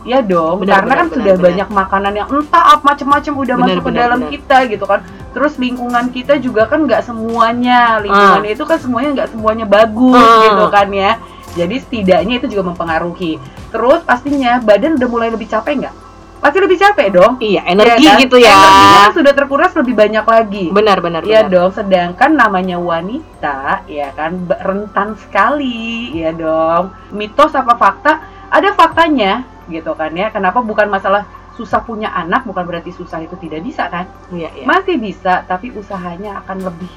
[0.00, 1.46] Ya dong, Benar, karena benar, kan benar, sudah benar.
[1.52, 4.32] banyak makanan yang entah apa macam-macam udah Benar, masuk ke benar, dalam benar.
[4.32, 5.00] kita gitu kan.
[5.30, 10.40] Terus lingkungan kita juga kan nggak semuanya, lingkungan itu kan semuanya nggak semuanya bagus Ah.
[10.48, 11.12] gitu kan ya.
[11.50, 13.36] Jadi setidaknya itu juga mempengaruhi.
[13.68, 15.94] Terus pastinya badan udah mulai lebih capek nggak?
[16.40, 17.36] Pasti lebih capek dong.
[17.36, 18.22] Iya, energi Iya kan?
[18.24, 18.48] gitu ya.
[18.48, 20.64] Energinya kan sudah terkuras lebih banyak lagi.
[20.72, 26.96] Benar, benar, Iya dong, sedangkan namanya wanita ya kan rentan sekali ya dong.
[27.12, 28.12] Mitos apa fakta?
[28.50, 30.28] Ada faktanya gitu kan ya.
[30.28, 31.22] Kenapa bukan masalah
[31.54, 34.10] susah punya anak bukan berarti susah itu tidak bisa kan?
[34.28, 34.64] Iya, iya.
[34.64, 36.90] Masih bisa, tapi usahanya akan lebih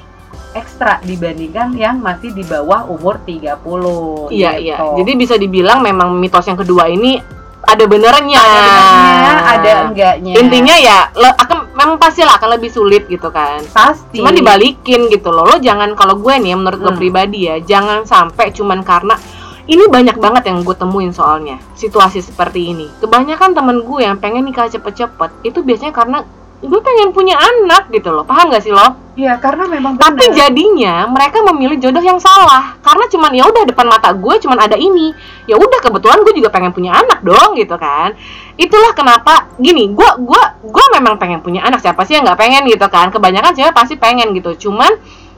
[0.50, 4.64] ekstra dibandingkan yang masih di bawah umur 30 Iya, gitu.
[4.64, 4.76] iya.
[4.98, 7.18] Jadi bisa dibilang memang mitos yang kedua ini
[7.64, 8.38] ada benernya.
[8.38, 10.32] ada benernya, ada enggaknya.
[10.36, 13.62] Intinya ya le- akan memang pasti lah akan lebih sulit gitu kan.
[13.70, 14.18] pasti.
[14.18, 15.44] Cuman dibalikin gitu loh.
[15.44, 17.00] Lo jangan kalau gue nih menurut gue Hmm.
[17.00, 19.16] pribadi ya, jangan sampai cuman karena
[19.64, 22.86] ini banyak banget yang gue temuin soalnya situasi seperti ini.
[23.00, 26.18] Kebanyakan temen gue yang pengen nikah cepet-cepet itu biasanya karena
[26.64, 28.24] gue pengen punya anak gitu loh.
[28.24, 28.96] Paham gak sih lo?
[29.14, 30.36] Iya, karena memang Tapi benar.
[30.36, 34.76] jadinya mereka memilih jodoh yang salah karena cuman ya udah depan mata gue cuman ada
[34.76, 35.12] ini.
[35.48, 38.12] Ya udah kebetulan gue juga pengen punya anak dong gitu kan.
[38.60, 41.82] Itulah kenapa gini, gue gua gua memang pengen punya anak.
[41.82, 43.10] Siapa sih yang nggak pengen gitu kan?
[43.10, 44.68] Kebanyakan cewek pasti pengen gitu.
[44.68, 44.94] Cuman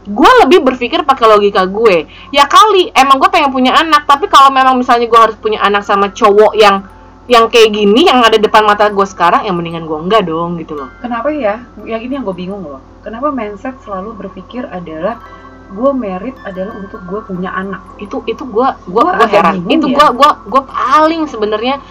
[0.06, 4.54] gue lebih berpikir pakai logika gue ya kali emang gue pengen punya anak tapi kalau
[4.54, 6.86] memang misalnya gue harus punya anak sama cowok yang
[7.26, 10.78] yang kayak gini yang ada depan mata gue sekarang yang mendingan gue enggak dong gitu
[10.78, 11.58] loh Kenapa ya?
[11.82, 12.78] Yang ini yang gue bingung loh.
[13.02, 15.18] Kenapa mindset selalu berpikir adalah
[15.66, 17.82] gue merit adalah untuk gue punya anak.
[17.98, 19.96] itu itu gue gue gue heran itu ya.
[19.98, 21.82] gue gue gue paling sebenarnya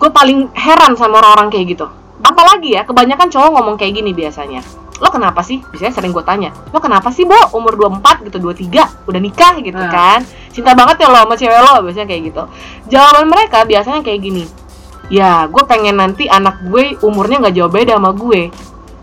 [0.00, 1.86] gue paling heran sama orang-orang kayak gitu
[2.24, 4.64] apalagi ya kebanyakan cowok ngomong kayak gini biasanya
[5.02, 5.58] lo kenapa sih?
[5.66, 7.34] Biasanya sering gue tanya lo kenapa sih bo?
[7.52, 8.70] Umur 24 gitu 23
[9.04, 9.58] udah nikah?
[9.58, 9.90] Gitu Nah.
[9.90, 10.20] kan.
[10.48, 12.42] Cinta banget ya lo sama cewek lo biasanya kayak gitu.
[12.86, 14.44] Jawaban mereka biasanya kayak gini
[15.10, 18.48] ya gue pengen nanti anak gue umurnya nggak jauh beda sama gue.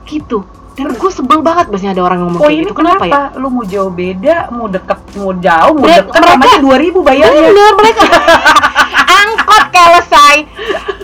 [0.07, 0.41] Gitu.
[0.73, 2.73] Dan gue sebel banget biasanya ada orang ngomong Oh kayak gitu.
[2.73, 3.21] Kenapa, ya?
[3.35, 7.41] Lu mau jauh beda, mau deket, mau jauh, mau Mereka- deket sama aja 2000 bayarnya.
[7.45, 8.03] Bener mereka.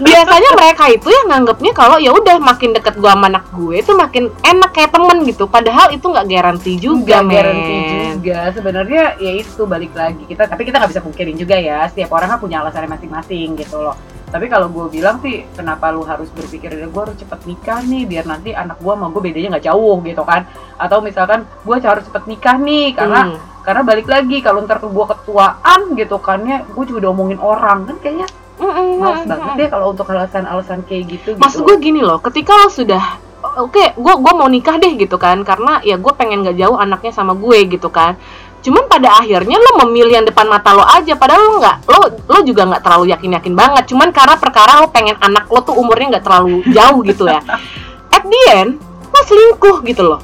[0.06, 3.92] Biasanya mereka itu yang nganggapnya kalau ya udah makin deket gua sama anak gue itu
[3.92, 5.44] makin enak kayak temen gitu.
[5.46, 7.34] Padahal itu nggak garansi juga, Nggak men.
[7.36, 7.74] garansi
[8.16, 12.10] juga sebenarnya ya itu balik lagi kita tapi kita nggak bisa pungkirin juga ya setiap
[12.14, 13.94] orang kan punya alasannya masing-masing gitu loh
[14.26, 18.26] tapi kalau gue bilang sih kenapa lu harus berpikir gue harus cepet nikah nih biar
[18.26, 22.24] nanti anak gue sama gue bedanya nggak jauh gitu kan atau misalkan gue harus cepet
[22.26, 23.38] nikah nih karena Hmm.
[23.62, 27.86] karena balik lagi kalau ntar gue ketuaan gitu kan ya gue juga udah omongin orang
[27.86, 29.32] kan kayaknya Mm-mm, males mm-mm.
[29.32, 33.20] banget deh kalau untuk alasan-alasan kayak gitu Maksud gitu gue gini loh, ketika lo sudah
[33.56, 37.12] oke, gue gua mau nikah deh gitu kan, karena ya gue pengen gak jauh anaknya
[37.14, 38.18] sama gue gitu kan.
[38.66, 42.40] Cuman pada akhirnya lo memilih yang depan mata lo aja, padahal lo nggak, lo lo
[42.42, 43.84] juga nggak terlalu yakin yakin banget.
[43.94, 47.46] Cuman karena perkara lo pengen anak lo tuh umurnya nggak terlalu jauh gitu ya.
[48.16, 48.82] At the end,
[49.14, 50.20] lo selingkuh gitu loh.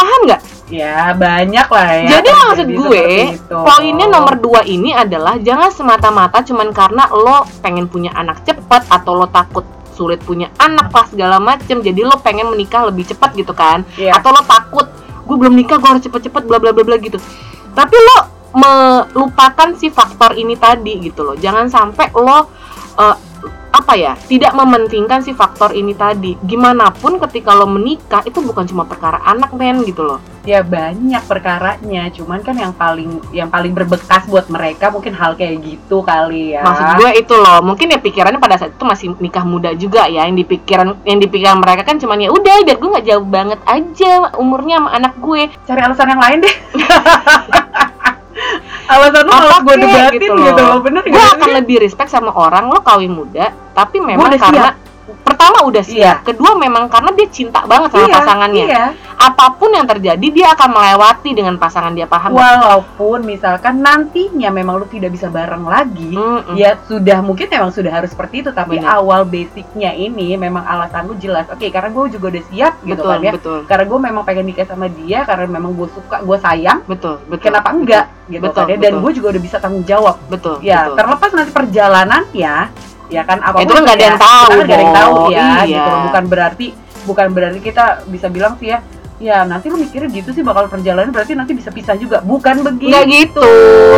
[0.00, 0.53] Paham nggak?
[0.74, 3.08] Ya banyak lah ya Jadi maksud gue,
[3.46, 9.14] poinnya nomor dua ini adalah jangan semata-mata cuman karena lo pengen punya anak cepat atau
[9.14, 9.62] lo takut
[9.94, 13.86] sulit punya anak pas segala macem jadi lo pengen menikah lebih cepat gitu kan?
[13.94, 14.18] Iya.
[14.18, 14.90] atau lo takut
[15.24, 17.16] gue belum nikah gue harus cepet-cepet bla bla bla bla gitu.
[17.72, 18.16] Tapi lo
[18.54, 21.34] melupakan si faktor ini tadi gitu loh.
[21.38, 22.50] Jangan sampai lo
[23.00, 23.16] eh,
[23.74, 26.38] apa ya tidak mementingkan si faktor ini tadi.
[26.46, 30.22] Gimana pun ketika lo menikah itu bukan cuma perkara anak men gitu loh.
[30.46, 32.06] Ya banyak perkaranya.
[32.14, 36.62] Cuman kan yang paling yang paling berbekas buat mereka mungkin hal kayak gitu kali ya.
[36.62, 40.28] Maksud gue itu loh, mungkin ya pikirannya pada saat itu masih nikah muda juga ya,
[40.28, 44.12] yang dipikiran yang dipikiran mereka kan cuman ya udah biar gue nggak jauh banget aja
[44.38, 45.42] umurnya sama anak gue.
[45.64, 46.56] cari alasan yang lain deh
[48.84, 51.54] alasan lu harus gue debatin gitu loh, bener Gue akan sih?
[51.54, 54.76] lebih respect sama orang lo kawin muda, tapi memang karena
[55.20, 56.12] pertama udah siap, Iya.
[56.22, 58.64] kedua memang karena dia cinta banget sama Iya, pasangannya.
[58.64, 58.84] iya.
[59.14, 62.34] Apa pun yang terjadi dia akan melewati dengan pasangan dia paham.
[62.34, 66.54] walaupun misalkan nantinya memang lu tidak bisa bareng lagi Mm-mm.
[66.54, 68.90] ya sudah mungkin memang sudah harus seperti itu tapi Bener.
[68.90, 73.10] awal basicnya ini memang alasan lu jelas oke karena gue juga udah siap gitu betul,
[73.10, 76.38] kan ya betul, karena gue memang pengen nikah sama dia karena memang gue suka gue
[76.38, 77.44] sayang betul, betul.
[77.44, 79.02] kenapa enggak gitu Betul, kan ya dan betul.
[79.04, 80.96] gue juga udah bisa tanggung jawab Betul, ya betul.
[80.96, 82.54] terlepas nanti perjalanannya
[83.12, 85.44] ya kan apa Itu kan nggak ada yang tahu, kan nggak ada yang tahu ya
[85.44, 85.64] Iya.
[85.68, 86.66] gitu bukan berarti
[87.04, 88.80] bukan berarti kita bisa bilang sih ya
[89.24, 92.92] ya nanti lu mikirnya gitu sih bakal perjalanan berarti nanti bisa pisah juga bukan begitu
[92.92, 93.40] Nggak gitu.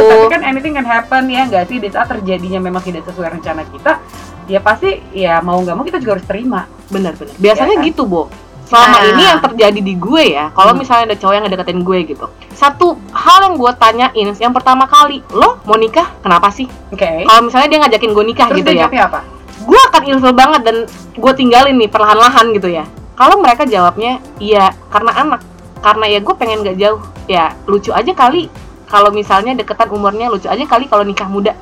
[0.06, 3.66] tapi kan anything can happen ya nggak sih di saat terjadinya memang tidak sesuai rencana
[3.66, 3.98] kita
[4.46, 7.34] ya pasti ya mau nggak mau kita juga harus terima Benar-benar.
[7.34, 7.88] Biasanya Ya kan?
[7.90, 8.30] gitu, Bo.
[8.62, 9.10] Selama Nah.
[9.10, 10.86] ini yang terjadi di gue ya, kalau Hmm.
[10.86, 12.26] misalnya ada cowok yang ngedeketin gue gitu.
[12.50, 16.14] Satu hal yang gue tanyain, yang pertama kali, lo mau nikah?
[16.18, 16.70] Kenapa sih?
[16.88, 19.20] oke Kalau misalnya dia ngajakin gue nikah terus gitu dia ya, apa
[19.56, 20.76] gue akan ilfil banget dan
[21.12, 22.86] gue tinggalin nih perlahan-lahan gitu ya.
[23.16, 25.40] Kalau mereka jawabnya, iya karena anak,
[25.80, 27.00] karena ya gue pengen gak jauh.
[27.26, 28.52] Ya lucu aja kali.
[28.86, 31.56] Kalau misalnya deketan umurnya lucu aja kali kalau nikah muda.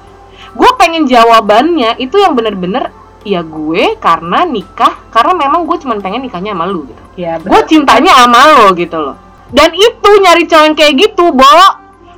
[0.53, 2.93] Gue pengen jawabannya itu yang bener-bener
[3.25, 7.61] ya gue karena nikah karena memang gue cuman pengen nikahnya sama lu gitu ya gue
[7.65, 9.17] cintanya sama lo gitu loh
[9.49, 11.49] dan itu nyari cowok kayak gitu bo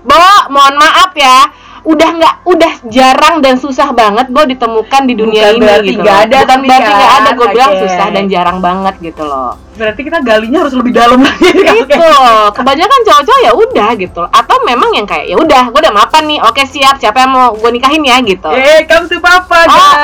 [0.03, 1.46] bo mohon maaf ya
[1.87, 6.03] udah nggak udah jarang dan susah banget bo ditemukan di dunia Bukan ini berarti gitu
[6.03, 6.18] loh.
[6.18, 9.55] ada bukan tapi berarti nggak kan, ada gue bilang susah dan jarang banget gitu loh.
[9.77, 11.46] Berarti kita galinya harus lebih dalam lagi.
[11.46, 14.31] Itu loh kebanyakan cowok-cowok ya udah gitu loh.
[14.33, 17.55] atau memang yang kayak ya udah gue udah mapan nih oke siap siapa yang mau
[17.55, 18.51] gue nikahin ya gitu.
[18.51, 19.94] Eh come to papa Oh, oh,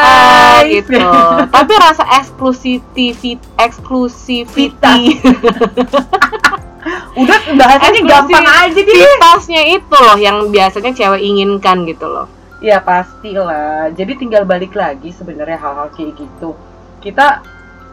[0.62, 0.70] guys.
[0.70, 1.02] gitu.
[1.58, 3.42] Tapi rasa eksklusiviti.
[3.58, 5.18] Eksklusiviti
[7.14, 12.26] udah bahasanya gampang aja deh eksklusivitasnya itu loh yang biasanya cewek inginkan gitu loh.
[12.62, 13.90] Ya pastilah.
[13.94, 16.54] Jadi tinggal balik lagi sebenarnya hal-hal kayak gitu.
[17.02, 17.42] Kita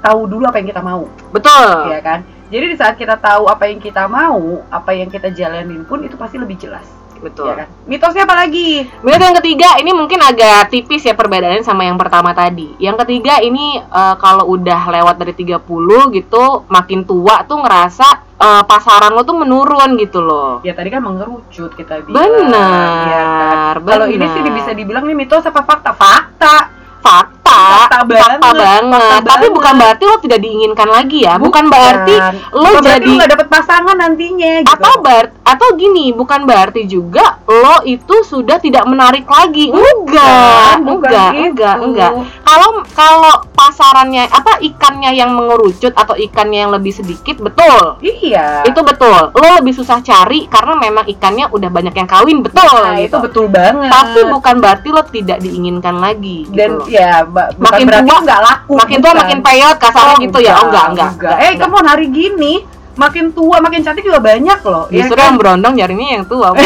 [0.06, 1.90] tahu dulu apa yang kita mau, Betul.
[1.90, 2.22] ya kan?
[2.50, 6.18] Jadi di saat kita tahu apa yang kita mau, apa yang kita jalanin pun itu
[6.18, 6.86] pasti lebih jelas,
[7.18, 7.50] Betul.
[7.50, 7.68] ya kan?
[7.90, 8.86] Mitosnya apa lagi?
[9.02, 12.74] Berarti yang ketiga ini mungkin agak tipis ya perbedaannya sama yang pertama tadi.
[12.78, 15.66] Yang ketiga ini eh, kalau udah lewat dari 30
[16.14, 20.64] gitu makin tua tuh ngerasa eh, pasaran lo tuh menurun gitu loh.
[20.64, 22.24] Ya tadi kan mengerucut kita bilang.
[22.24, 23.76] Benar, Iya kan?
[23.84, 25.92] Kalau ini sih bisa dibilang nih mitos apa fakta?
[25.94, 26.56] Fakta.
[27.00, 29.02] Fakta, Fakta banget, banget.
[29.02, 29.56] fakta Tapi banget.
[29.56, 31.34] bukan berarti lo tidak diinginkan lagi ya.
[31.36, 32.16] Bukan, berarti
[32.52, 34.70] lo Bukan berarti jadi nggak dapet pasangan nantinya gitu.
[34.70, 40.78] atau ber atau gini bukan berarti juga lo itu sudah tidak menarik lagi enggak Bukan,
[40.86, 41.42] bukan enggak itu.
[41.44, 47.98] enggak enggak kalau kalau pasarannya apa ikannya yang mengerucut atau ikannya yang lebih sedikit betul
[48.00, 48.62] Iya.
[48.64, 52.96] itu betul lo lebih susah cari karena memang ikannya udah banyak yang kawin betul Nah,
[52.96, 53.18] itu gitu.
[53.20, 53.90] betul banget.
[53.90, 56.86] tapi bukan berarti lo tidak diinginkan lagi gitu dan loh.
[56.92, 57.24] Ya
[57.56, 58.74] Makin berarti tua- nggak laku.
[58.76, 59.22] makin tua bukan.
[59.22, 61.38] makin peyot kasarnya gitu ya oh enggak enggak, enggak.
[61.40, 62.54] Eh, kamu hari gini
[62.94, 64.86] makin tua makin cantik juga banyak loh.
[64.88, 65.26] ya justru kan?
[65.26, 66.52] yang berondong nyarinya yang tua.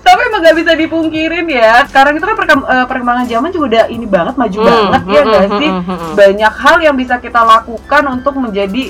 [0.00, 1.84] Tapi emang gak bisa dipungkirin ya.
[1.84, 2.34] Sekarang itu kan
[2.64, 5.68] eh, perkembangan zaman juga udah ini banget maju Hmm, banget ya hmm, nggak hmm, sih?
[5.68, 6.12] hmm, hmm, hmm.
[6.16, 8.82] Banyak hal yang bisa kita lakukan untuk menjadi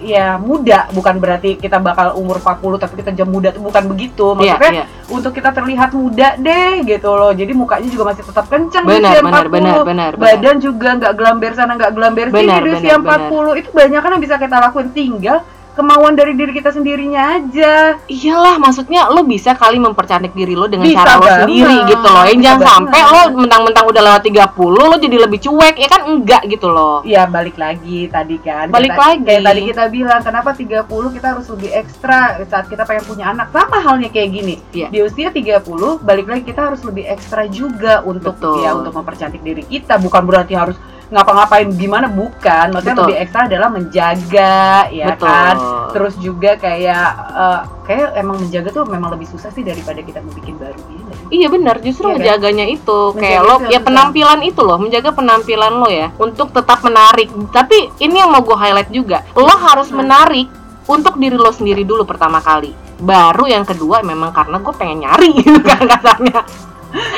[0.00, 4.36] ya muda bukan berarti kita bakal umur 40 tapi kita jam muda tuh bukan begitu.
[4.36, 4.86] Iya, maksudnya iya.
[5.08, 7.32] untuk kita terlihat muda deh gitu loh.
[7.32, 10.12] Jadi mukanya juga masih tetap kencang di Benar, usia benar, 40 benar, benar, benar.
[10.20, 14.10] badan juga nggak gelamber sana nggak gelamber sini di usia benar, 40 itu banyak kan
[14.12, 14.88] yang bisa kita lakuin.
[14.92, 15.38] Tinggal
[15.76, 20.88] kemauan dari diri kita sendirinya aja Iyalah, maksudnya lo bisa kali mempercantik diri lo dengan
[20.88, 22.24] Bisa cara lo sendiri gitu loh.
[22.24, 26.42] Yang jangan sampai lo mentang-mentang udah lewat 30 lo jadi lebih cuek, ya kan enggak
[26.48, 27.04] gitu loh.
[27.04, 29.24] Ya balik lagi tadi kan Balik Kayak ta- lagi.
[29.26, 33.52] Kayak tadi kita bilang Kenapa 30 kita harus lebih ekstra Saat kita pengen punya anak
[33.52, 34.88] Sama halnya kayak gini Iya.
[34.88, 38.64] Di usia 30 Balik lagi kita harus lebih ekstra juga Untuk Betul.
[38.64, 43.06] ya untuk mempercantik diri kita Bukan berarti harus ngapa-ngapain gimana bukan maksudnya Betul.
[43.06, 45.26] lebih ekstra adalah menjaga ya Betul.
[45.30, 45.54] kan
[45.94, 50.34] terus juga kayak eh, kayak emang menjaga tuh memang lebih susah sih daripada kita mau
[50.34, 51.02] bikin baru ini?
[51.26, 52.18] Iya benar, justru Iya kan?
[52.18, 56.50] menjaganya itu Menjaga kayak lo itu ya penampilan itu loh, menjaga penampilan lo ya untuk
[56.50, 57.30] tetap menarik.
[57.54, 60.02] Tapi ini yang mau gue highlight juga, lo harus Hmm.
[60.02, 60.50] menarik
[60.86, 62.74] untuk diri lo sendiri dulu pertama kali.
[62.98, 66.42] Baru yang kedua memang karena gue pengen nyari gitu kan kasarnya.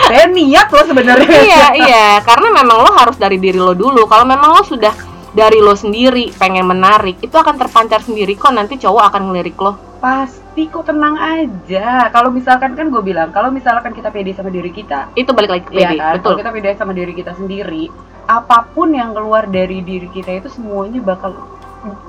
[0.08, 1.28] Saya niat loh sebenarnya.
[1.28, 2.08] Iya iya.
[2.24, 4.08] Karena memang lo harus dari diri lo dulu.
[4.08, 4.92] Kalau memang lo sudah
[5.36, 8.52] dari lo sendiri pengen menarik itu akan terpancar sendiri kok.
[8.54, 9.76] Nanti cowok akan ngelirik lo.
[9.98, 12.08] Pasti kok tenang aja.
[12.08, 15.64] Kalau misalkan kan gue bilang kalau misalkan kita pede sama diri kita itu balik lagi
[15.66, 16.12] ke Iya pede kan?
[16.18, 16.24] betul.
[16.24, 17.84] Kalau kita beda sama diri kita sendiri,
[18.26, 21.34] apa pun yang keluar dari diri kita itu semuanya bakal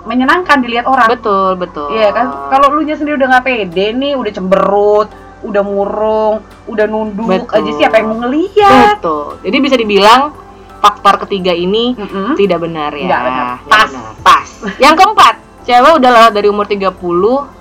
[0.09, 1.07] menyenangkan dilihat orang.
[1.13, 1.93] betul betul.
[1.93, 2.49] Iya kan?
[2.49, 6.35] Kalau lu nya sendiri udah nggak pede nih, udah cemberut, udah murung,
[6.67, 7.55] udah nunduk Betul.
[7.55, 8.99] aja siapa yang mau ngeliat?
[8.99, 10.35] betul jadi bisa dibilang
[10.79, 12.35] faktor ketiga ini Mm-mm.
[12.39, 13.47] tidak benar ya benar.
[13.67, 13.91] Pas.
[13.91, 14.13] benar.
[14.23, 14.49] pas
[14.79, 15.35] yang keempat
[15.67, 16.91] cewek udah lewat dari umur 30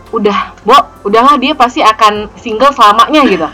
[0.08, 3.48] udah bo udahlah dia pasti akan single selamanya gitu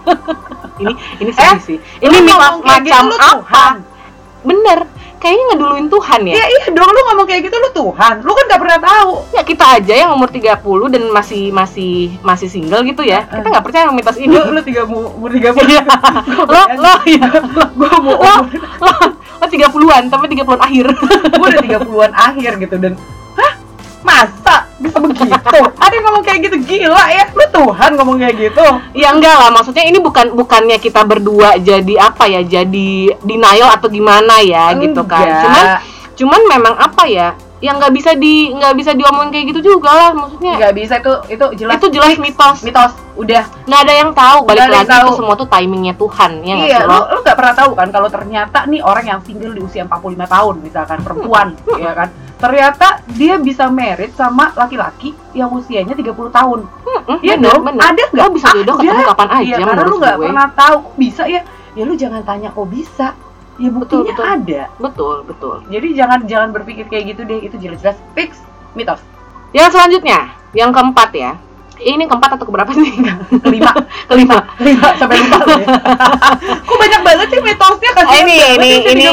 [0.80, 3.74] ini ini serius sih ini macam gitu, lu apa Tuhan.
[4.46, 4.78] bener
[5.20, 6.34] kayaknya ngeduluin Tuhan ya?
[6.34, 9.12] Iya iya dong lu ngomong kayak gitu lu Tuhan, lu kan nggak pernah tahu.
[9.30, 10.56] ya kita aja yang umur 30
[10.88, 11.92] dan masih masih
[12.24, 13.28] masih single gitu ya.
[13.28, 14.32] Kita nggak percaya sama mitos ini.
[14.32, 15.68] Lu lu tiga mu- umur tiga puluh.
[15.68, 15.84] Iya.
[16.52, 17.26] lo lo ya
[17.76, 18.34] Gue mau lo
[18.80, 20.86] lo lo 30-an tapi 30-an akhir.
[21.36, 22.92] Gue udah 30-an akhir gitu dan
[24.02, 24.66] masa?
[24.80, 25.58] Bisa begitu?
[25.84, 27.24] Ada yang ngomong kayak gitu gila ya.
[27.32, 28.66] Lu Tuhan ngomong kayak gitu.
[28.96, 33.88] Ya enggak lah, maksudnya ini bukan bukannya kita berdua jadi apa ya, jadi denial atau
[33.92, 35.26] gimana ya gitu kan.
[35.26, 35.42] Enggak.
[35.44, 35.64] Cuman
[36.20, 37.28] cuman memang apa ya,
[37.60, 40.56] yang nggak bisa di nggak bisa diomongin kayak gitu juga lah, maksudnya.
[40.56, 41.76] Nggak bisa itu itu jelas.
[41.76, 42.58] Itu jelas mitos.
[42.64, 43.44] mitos udah.
[43.68, 45.16] Nggak ada yang tahu, balik lagi itu tahu.
[45.20, 47.00] semua tuh timingnya Tuhan ya iya lu lo?
[47.12, 50.54] lu nggak pernah tahu kan kalau ternyata nih orang yang single di usia 45 tahun
[50.64, 52.08] misalkan perempuan ya kan
[52.40, 57.80] ternyata dia bisa merit sama laki-laki yang usianya 30 tahun Mm-mm, Iya bener, dong, bener.
[57.84, 58.24] ada nggak?
[58.26, 58.82] Lo bisa jodoh Ada.
[58.82, 61.40] ketemu kapan aja Iya, karena lu nggak pernah tahu bisa ya.
[61.70, 63.14] Ya lu jangan tanya kok bisa.
[63.60, 64.24] Ya buktinya betul.
[64.26, 64.62] ada.
[64.80, 65.56] Betul, betul.
[65.68, 67.44] Jadi jangan jangan berpikir kayak gitu deh.
[67.44, 68.40] Itu jelas-jelas fix
[68.72, 68.98] mitos.
[69.52, 71.32] Yang selanjutnya, yang keempat ya.
[71.80, 72.92] Ini keempat atau keberapa sih?
[73.40, 73.72] Kelima,
[74.04, 74.36] Kelima.
[74.60, 75.36] kelima sampai lupa
[76.68, 78.04] kok banyak banget sih mitosnya kan?
[78.04, 79.04] Ah, ini ini ini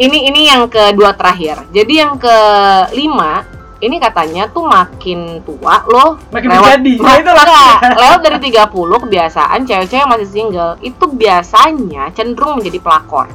[0.00, 1.68] ini ini yang kedua terakhir.
[1.68, 3.44] Jadi yang kelima
[3.78, 6.92] ini katanya tuh makin tua loh Makin menjadi.
[6.96, 7.44] Ma- Nah, itu lah.
[7.44, 8.72] enggak, lewat dari 30
[9.04, 13.28] kebiasaan cewek-cewek masih single itu biasanya cenderung menjadi pelakor.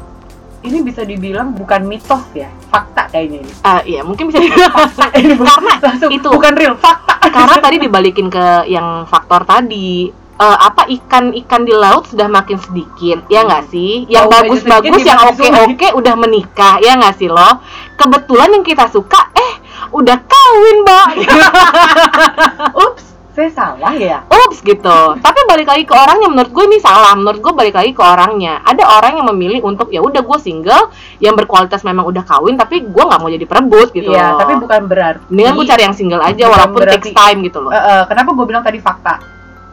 [0.59, 3.53] Ini bisa dibilang bukan mitos ya, fakta kayaknya ini.
[3.63, 4.75] Ah iya, mungkin bisa dibilang
[5.15, 6.27] ini bukan, Karena langsung itu.
[6.27, 7.15] bukan real fakta.
[7.29, 13.21] karena tadi dibalikin ke yang faktor tadi eh, apa ikan-ikan di laut sudah makin sedikit
[13.27, 17.61] ya nggak sih yang bagus-bagus yang oke-oke udah menikah ya nggak sih lo
[17.93, 19.53] kebetulan yang kita suka eh
[19.91, 21.07] udah kawin mbak
[22.89, 24.25] Ups, saya salah ya.
[24.25, 27.91] ups gitu tapi balik lagi ke orangnya menurut gue ini salah menurut gue balik lagi
[27.91, 32.21] ke orangnya ada orang yang memilih untuk ya udah gue single yang berkualitas memang udah
[32.21, 35.25] kawin tapi gue nggak mau jadi perebut gitu Iya, loh tapi bukan berarti.
[35.27, 38.29] mendingan gue cari yang single aja walaupun berarti- takes time gitu loh Eh, eh, kenapa
[38.31, 39.15] gue bilang tadi fakta?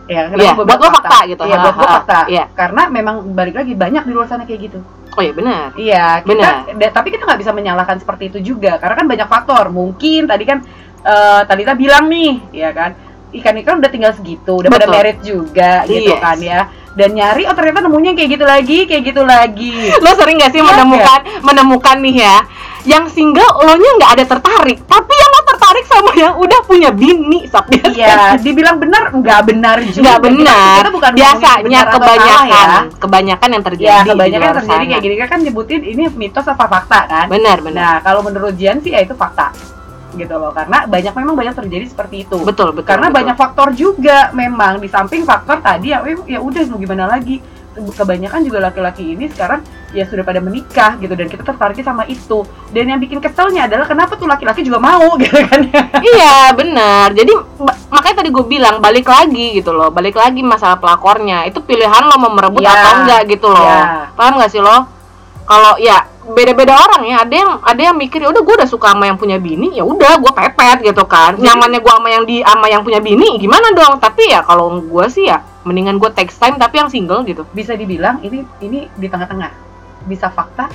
[0.06, 1.42] Ya, kenapa Iya, gua buat bilang lo fakta gitu.
[1.42, 2.18] Iya, buat gue fakta.
[2.28, 2.44] iya.
[2.48, 4.78] Karena memang balik lagi banyak di luar sana kayak gitu.
[5.08, 6.28] oh iya benar Iya, kita
[6.68, 6.92] Benar.
[6.92, 9.64] tapi kita nggak bisa menyalahkan seperti itu juga karena kan banyak faktor.
[9.68, 10.60] Mungkin tadi kan
[11.02, 12.92] eh Talita bilang nih, ya kan,
[13.36, 14.94] ikan-ikan udah tinggal segitu, udah pada Betul.
[14.94, 16.20] merit juga gitu Yes.
[16.20, 16.60] kan ya.
[16.92, 19.92] Dan nyari oh ternyata nemunya kayak gitu lagi, kayak gitu lagi.
[19.94, 22.36] lo sering gak sih Iya, menemukan menemukan nih ya
[22.84, 26.88] yang single lo nya nggak ada tertarik tapi yang lo tertarik sama yang udah punya
[26.88, 30.02] bini biasa Iya, dibilang benar nggak benar juga.
[30.06, 33.66] nggak benar Kita bukan biasanya benar kebanyakan salah kebanyakan yang ya.
[33.66, 34.88] terjadi Ya, kebanyakan luar terjadi sana.
[34.88, 37.26] kayak gini kan nyebutin ini mitos apa fakta kan?
[37.26, 39.50] benar benar Nah, kalau menurut Jian sih ya itu fakta.
[40.16, 40.50] Gitu loh.
[40.50, 42.36] Karena banyak memang banyak terjadi seperti itu.
[42.40, 43.18] betul betul Karena betul.
[43.22, 47.38] banyak faktor juga memang di samping faktor tadi ya ya udah mau gimana lagi.
[47.76, 49.60] Kebanyakan juga laki-laki ini sekarang
[49.92, 52.40] ya sudah pada menikah gitu dan kita tertariknya sama itu.
[52.72, 55.60] Dan yang bikin keselnya adalah kenapa tuh laki-laki juga mau gitu kan.
[56.00, 57.36] iya benar jadi
[57.86, 62.16] makanya tadi gue bilang balik lagi gitu loh balik lagi masalah pelakornya itu pilihan lo
[62.16, 62.72] mau merebut Iya.
[62.72, 64.08] atau enggak gitu loh Iya.
[64.16, 64.76] paham gak sih lo
[65.44, 68.90] kalau ya beda-beda orang ya ada yang ada yang mikir ya udah gue udah suka
[68.90, 69.70] sama yang punya bini.
[69.72, 71.34] Ya udah gue pepet gitu kan.
[71.34, 73.98] Jadi- nyamannya gue sama yang di sama yang punya bini gimana dong?
[73.98, 77.46] Tapi ya kalau gue sih ya mendingan gue text time tapi yang single gitu.
[77.50, 79.50] Bisa dibilang ini ini di tengah-tengah.
[80.04, 80.66] Bisa fakta,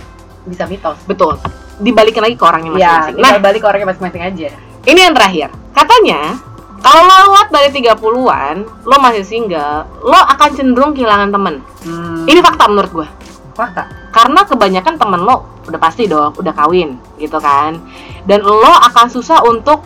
[0.44, 1.00] bisa mitos.
[1.04, 1.36] betul.
[1.78, 2.76] Dibalikin lagi ke orangnya Ya,
[3.10, 3.16] masing-masing.
[3.18, 4.50] nah tinggal balik ke orangnya masing-masing aja.
[4.82, 5.50] ini yang terakhir.
[5.72, 6.20] Katanya
[6.80, 11.56] kalau lo lewat dari 30-an lo masih single lo akan cenderung kehilangan temen.
[11.82, 13.08] Hmm, ini fakta menurut gue
[13.54, 13.88] fakta.
[14.12, 17.78] karena kebanyakan temen lo udah pasti dong udah kawin gitu kan
[18.26, 19.84] dan lo akan susah untuk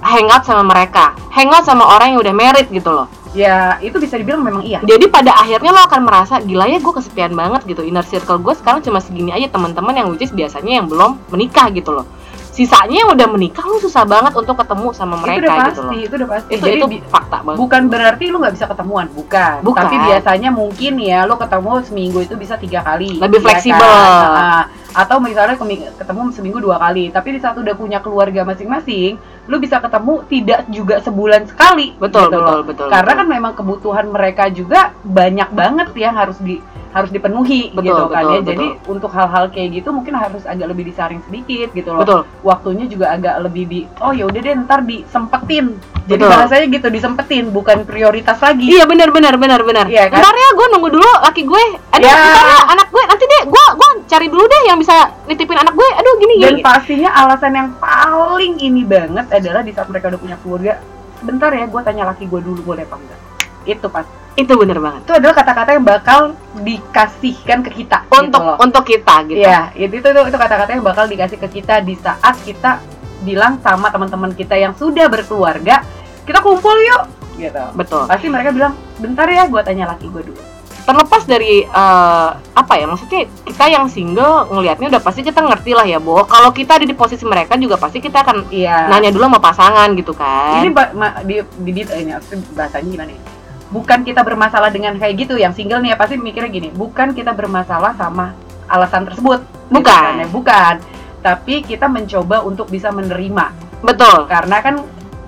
[0.00, 4.42] hangout sama mereka hangout sama orang yang udah married gitu loh Ya, itu bisa dibilang
[4.42, 4.82] memang iya.
[4.82, 8.58] jadi pada akhirnya lo akan merasa gila ya gue kesepian banget gitu inner circle gue
[8.58, 12.10] sekarang cuma segini aja teman-teman yang which is biasanya yang belum menikah gitu loh
[12.50, 15.82] sisanya yang udah menikah lo susah banget untuk ketemu sama itu udah mereka pasti, gitu
[15.86, 16.50] loh itu udah pasti.
[16.50, 19.56] itu Jadi itu fakta banget bukan berarti lu nggak bisa ketemuan, bukan.
[19.62, 19.82] Bukan.
[19.86, 23.22] Tapi biasanya mungkin ya lu ketemu seminggu itu bisa tiga kali.
[23.22, 23.78] Lebih ya fleksibel.
[23.80, 24.34] kan?
[24.34, 25.54] Nah, atau misalnya
[25.94, 27.14] ketemu seminggu dua kali.
[27.14, 29.14] Tapi di saat udah punya keluarga masing-masing,
[29.46, 31.94] lu bisa ketemu tidak juga sebulan sekali.
[31.96, 32.66] betul gitu betul loh.
[32.66, 33.20] betul Karena betul.
[33.22, 36.58] kan memang kebutuhan mereka juga banyak banget yang harus di
[36.90, 38.40] harus dipenuhi Betul, gitu kan betul, ya.
[38.50, 42.90] Jadi untuk hal-hal kayak gitu mungkin harus agak lebih disaring sedikit gitu loh betul waktunya
[42.90, 45.78] juga agak lebih di oh ya udah deh ntar disempetin
[46.10, 46.34] jadi Betul.
[46.34, 49.86] bahasanya gitu disempetin bukan prioritas lagi Iya benar benar benar benar.
[49.86, 50.18] Iya, kan?
[50.18, 51.64] Ntar ya gue nunggu dulu laki gue.
[51.94, 52.18] Aduh, Ya.
[52.18, 54.96] ntar ya anak gue nanti deh gue gue cari dulu deh yang bisa
[55.30, 55.86] nitipin anak gue.
[55.86, 56.62] Aduh gini dan gini.
[56.66, 60.72] pastinya alasan yang paling ini banget adalah di saat mereka udah punya keluarga
[61.20, 63.20] sebentar ya gue tanya laki gue dulu boleh apa enggak
[63.64, 65.00] itu pasti Itu benar banget.
[65.04, 66.20] itu adalah kata-kata yang bakal
[66.56, 68.56] dikasihkan ke kita gitu Untuk loh.
[68.58, 69.42] untuk kita gitu.
[69.42, 72.80] Iya, itu itu itu kata-kata yang bakal dikasih ke kita di saat kita
[73.20, 75.84] bilang sama teman-teman kita yang sudah berkeluarga,
[76.24, 77.02] kita kumpul yuk,
[77.36, 77.64] gitu.
[77.74, 78.08] Betul.
[78.08, 80.40] Pasti mereka bilang, bentar ya, gue tanya laki gue dulu.
[80.80, 85.84] Terlepas dari eh, apa ya maksudnya kita yang single ngelihatnya udah pasti kita ngerti lah
[85.84, 88.88] ya bahwa kalau kita ada di posisi mereka juga pasti kita akan Iya.
[88.88, 90.64] nanya dulu sama pasangan gitu kan.
[90.64, 92.10] Ini ba- ma- di, di, di ini
[92.56, 93.20] bahasanya gimana ya?
[93.70, 97.30] Bukan kita bermasalah dengan kayak gitu, yang single nih ya pasti mikirnya gini, bukan kita
[97.30, 98.34] bermasalah sama
[98.66, 99.86] alasan tersebut, gitu Bukan.
[99.86, 100.74] kan ya, bukan.
[101.22, 103.54] Tapi kita mencoba untuk bisa menerima,
[103.86, 104.26] Betul.
[104.26, 104.76] karena kan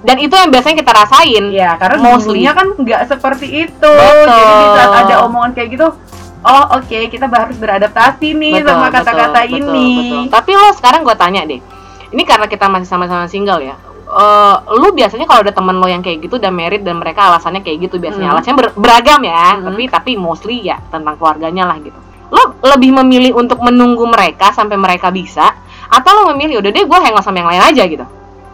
[0.03, 1.45] Dan itu yang biasanya kita rasain.
[1.55, 2.43] Ya, karena Mostly.
[2.43, 3.93] kan nggak seperti itu.
[3.95, 4.35] Betul.
[4.35, 5.95] Jadi di saat ada omongan kayak gitu,
[6.43, 9.91] oh oke kita harus beradaptasi nih sama kata-kata betul, ini.
[9.95, 10.23] betul.
[10.35, 11.63] Tapi lo sekarang gue tanya deh,
[12.11, 13.79] ini karena kita masih sama-sama single ya.
[14.13, 17.61] Eh, lu biasanya kalau ada temen lo yang kayak gitu udah married dan mereka alasannya
[17.61, 18.35] kayak gitu biasanya Hmm.
[18.37, 19.65] alasannya ber- beragam ya Hmm.
[19.67, 21.97] tapi tapi mostly ya tentang keluarganya lah gitu
[22.29, 25.53] lo lebih memilih untuk menunggu mereka sampai mereka bisa
[25.89, 28.07] atau lo memilih udah deh gue hangout sama yang lain aja gitu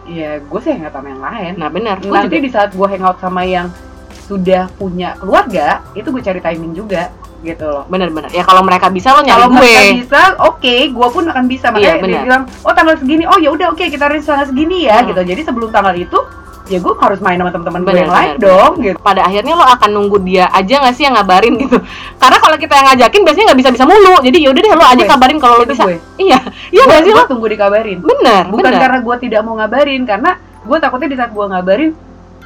[0.03, 1.51] Iya, gue sih hangout sama yang lain.
[1.53, 3.69] nah benar Nanti juga di saat gue hangout sama yang
[4.25, 7.83] sudah punya keluarga, itu gue cari timing juga, gitu loh.
[7.85, 11.45] benar-benar ya kalau mereka bisa lo nyari Kalau gue mereka bisa, oke, gue pun akan
[11.45, 11.65] bisa.
[11.67, 12.21] Makanya Iya, dia benar.
[12.23, 15.07] bilang, oh tanggal segini, oh ya udah oke kita rilis tanggal segini ya, Hmm.
[15.07, 15.21] gitu.
[15.23, 16.19] Jadi sebelum tanggal itu,
[16.67, 18.85] ya gue harus main sama teman-teman gue Benar, yang lain benar, dong, benar.
[18.85, 18.97] gitu.
[19.01, 21.77] pada akhirnya lo akan nunggu dia aja nggak sih yang ngabarin gitu
[22.15, 24.95] karena kalau kita yang ngajakin biasanya nggak bisa bisa mulu jadi yaudah deh lo aja
[24.99, 25.09] Gue.
[25.09, 25.97] kabarin kalau lo Itu bisa gue.
[26.21, 26.37] iya
[26.69, 27.97] iya nggak sih lo tunggu dikabarin.
[27.99, 28.81] bener bukan bener.
[28.85, 30.31] karena gue tidak mau ngabarin karena
[30.61, 31.89] gue takutnya di saat gue ngabarin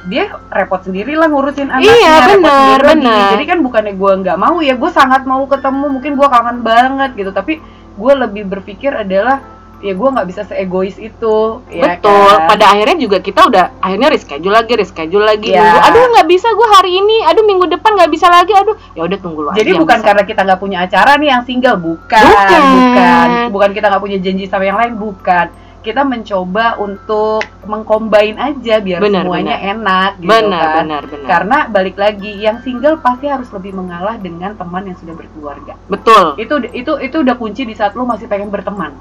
[0.04, 2.92] dia repot sendiri lah ngurusin anaknya Iya, repot benar, sendiri lagi.
[3.00, 3.28] benar.
[3.32, 7.10] jadi kan bukannya gue nggak mau ya gue sangat mau ketemu mungkin gue kangen banget
[7.14, 7.52] gitu tapi
[7.94, 9.40] gue lebih berpikir adalah
[9.80, 11.36] ya gue nggak bisa seegois itu
[11.68, 12.08] ya Betul.
[12.08, 12.48] kan?
[12.48, 15.52] Pada akhirnya juga kita udah akhirnya reschedule lagi, reschedule lagi.
[15.52, 15.60] Iya.
[15.60, 19.04] Nunggu, aduh nggak bisa gue hari ini, aduh minggu depan nggak bisa lagi, aduh ya
[19.04, 20.06] udah tunggu lu Jadi aja bukan bisa.
[20.08, 22.62] karena kita nggak punya acara nih yang single, bukan, Bukan.
[22.64, 25.46] bukan, bukan kita nggak punya janji sama yang lain, bukan.
[25.84, 29.72] Kita mencoba untuk mengcombine aja biar Benar, semuanya benar.
[29.76, 30.74] enak, gitu benar, kan.
[30.80, 31.28] benar, benar.
[31.28, 35.76] Karena balik lagi, yang single pasti harus lebih mengalah dengan teman yang sudah berkeluarga.
[35.86, 38.96] betul, Itu itu itu udah kunci di saat lu masih pengen berteman.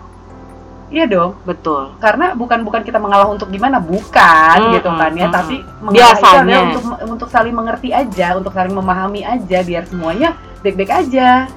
[0.94, 1.90] Iya dong, betul.
[1.98, 5.82] karena bukan bukan kita mengalah untuk gimana, bukan Mm, gitu kan ya, mm, tapi mm.
[5.82, 6.58] mengalah Biasanya.
[6.70, 11.48] untuk untuk saling mengerti aja, untuk saling memahami aja, biar semuanya baik-baik aja.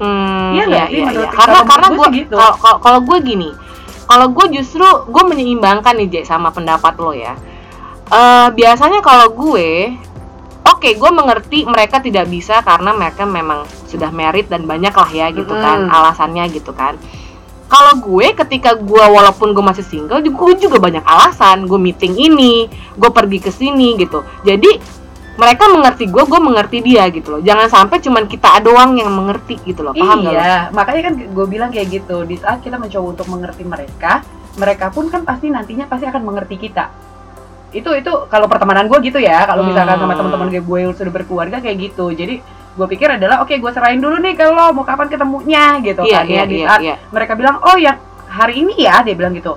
[0.00, 1.28] Hmm, Iya iya, iya, iya.
[1.28, 2.34] Karena karena gue gitu.
[2.80, 3.52] kalau gue gini,
[4.12, 7.32] kalau gue justru gue menyeimbangkan nih Jay sama pendapat lo ya.
[8.12, 9.96] Eh biasanya kalau gue
[10.62, 15.26] Oke, gue mengerti mereka tidak bisa karena mereka memang sudah merit dan banyak lah ya
[15.34, 16.94] gitu kan alasannya gitu kan.
[17.66, 21.66] Kalau gue ketika gue walaupun gue masih single, gue juga banyak alasan.
[21.66, 24.22] Gue meeting ini, gue pergi ke sini gitu.
[24.46, 24.78] Jadi
[25.32, 27.40] mereka mengerti gue, gue mengerti dia gitu loh.
[27.40, 29.96] Jangan sampai cuman kita doang yang mengerti gitu loh.
[29.96, 32.28] Paham iya, makanya kan gue bilang kayak gitu.
[32.28, 34.20] Di saat kita mencoba untuk mengerti mereka,
[34.60, 36.92] mereka pun kan pasti nantinya pasti akan mengerti kita.
[37.72, 39.48] Itu itu kalau pertemanan gue gitu ya.
[39.48, 40.20] Kalau misalkan sama Hmm.
[40.20, 42.12] teman-teman gue gue yang sudah berkeluarga kayak gitu.
[42.12, 42.34] Jadi
[42.72, 46.24] gue pikir adalah oke gue serahin dulu nih kalau mau kapan ketemunya gitu Iya, kan
[46.24, 46.94] iya, ya di iya, saat iya.
[47.12, 48.00] mereka bilang oh yang
[48.32, 49.52] hari ini ya dia bilang gitu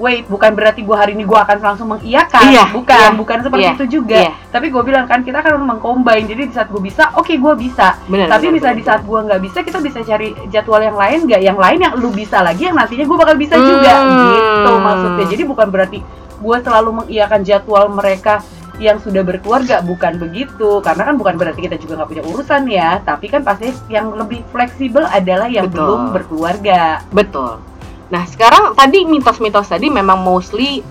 [0.00, 2.48] wait bukan berarti gue hari ini gue akan langsung mengiyakan.
[2.48, 4.20] Iya, bukan iya, bukan seperti iya, itu juga.
[4.24, 4.32] iya.
[4.48, 8.00] tapi gue bilang kan kita akan mengcombine jadi di saat gue bisa oke gue bisa.
[8.08, 10.96] Benar, tapi benar, misalnya di benar, saat gue nggak bisa kita bisa cari jadwal yang
[10.96, 11.42] lain nggak?
[11.44, 13.92] Yang lain yang lu bisa lagi yang nantinya gue bakal bisa juga.
[14.00, 14.32] Hmm.
[14.32, 15.24] gitu maksudnya.
[15.28, 15.98] Jadi bukan berarti
[16.40, 18.40] gue selalu mengiyakan jadwal mereka
[18.80, 19.84] yang sudah berkeluarga.
[19.84, 20.80] Bukan begitu.
[20.80, 22.90] Karena kan bukan berarti kita juga nggak punya urusan ya.
[23.04, 25.84] Tapi kan pasti yang lebih fleksibel adalah yang Betul.
[25.84, 27.04] belum berkeluarga.
[27.12, 27.69] Betul.
[28.10, 30.82] Nah, sekarang tadi mitos-mitos tadi memang mostly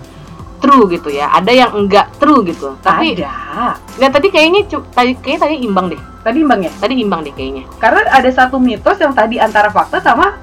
[0.58, 1.32] true gitu ya.
[1.32, 2.76] Ada yang enggak true gitu.
[2.80, 6.02] Tapi ada nah tadi kayaknya tadi kayaknya tadi imbang deh.
[6.20, 7.64] tadi bang ya Tadi imbang deh kayaknya.
[7.78, 10.36] karena ada satu mitos yang tadi antara fakta sama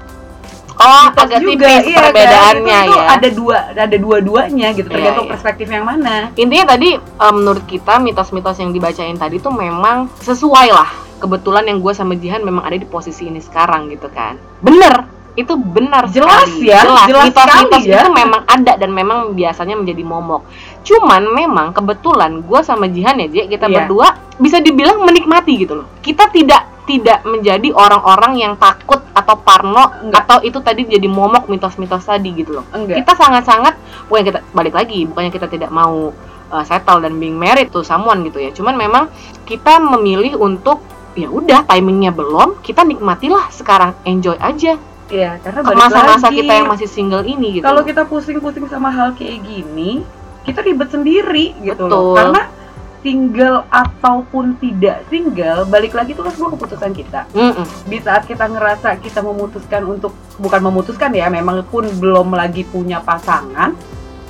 [0.73, 2.03] Oh, mitos agak juga tipis iya kan?
[2.07, 3.05] perbedaannya itu, itu ya.
[3.07, 5.31] ada dua ada dua-duanya gitu Iya, tergantung iya.
[5.31, 10.69] perspektif yang mana Intinya tadi eh, menurut kita mitos-mitos yang dibacain tadi tuh memang sesuai
[10.69, 10.89] lah.
[11.17, 14.37] Kebetulan yang gue sama Jihan memang ada di posisi ini sekarang gitu kan.
[14.59, 15.01] Bener,
[15.37, 16.65] itu benar Jelas sekali.
[16.65, 17.05] ya, jelas.
[17.05, 18.01] jelas mitos-mitos sekali ya.
[18.01, 20.41] itu memang ada dan memang biasanya menjadi momok.
[20.81, 23.85] Cuman memang kebetulan gue sama Jihan ya, Jek, kita Iya.
[23.85, 24.07] berdua
[24.41, 25.87] bisa dibilang menikmati gitu loh.
[26.01, 30.23] Kita tidak tidak menjadi orang-orang yang takut atau parno Enggak.
[30.23, 33.75] atau itu tadi jadi momok mitos-mitos tadi gitu loh enggak kita sangat-sangat
[34.07, 36.15] bukan kita balik lagi bukannya kita tidak mau
[36.47, 39.11] uh, settle dan being married tuh someone gitu ya cuman memang
[39.43, 40.79] kita memilih untuk
[41.19, 46.37] ya udah timingnya belum kita nikmatilah sekarang enjoy aja Iya, karena ke balik masa-masa lagi,
[46.43, 50.03] kita yang masih single ini gitu kalau kita pusing-pusing sama hal kayak gini,
[50.43, 52.11] kita ribet sendiri gitu loh.
[52.11, 52.15] Betul.
[52.19, 52.41] Karena
[52.99, 57.23] single ataupun tidak single, balik lagi itu kan semua keputusan kita.
[57.31, 57.63] Mm-mm.
[57.87, 60.11] Di saat kita ngerasa kita memutuskan untuk
[60.43, 63.79] bukan memutuskan ya, memang pun belum lagi punya pasangan,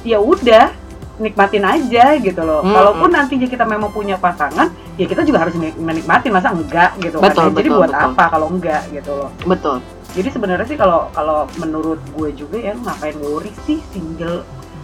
[0.05, 0.69] ya udah
[1.17, 2.61] nikmatin aja gitu loh.
[2.61, 2.78] Mm-mm.
[2.78, 7.17] Kalaupun nantinya kita memang punya pasangan, ya kita juga harus menik- menikmatin masa enggak gitu
[7.17, 7.49] Betul, kan.
[7.49, 7.57] ya.
[7.57, 8.05] Jadi betul, buat betul.
[8.13, 9.30] apa kalau enggak gitu loh.
[9.41, 9.82] betul
[10.18, 14.41] Jadi sebenarnya sih kalau kalau menurut gue juga ya ngapain worry sih single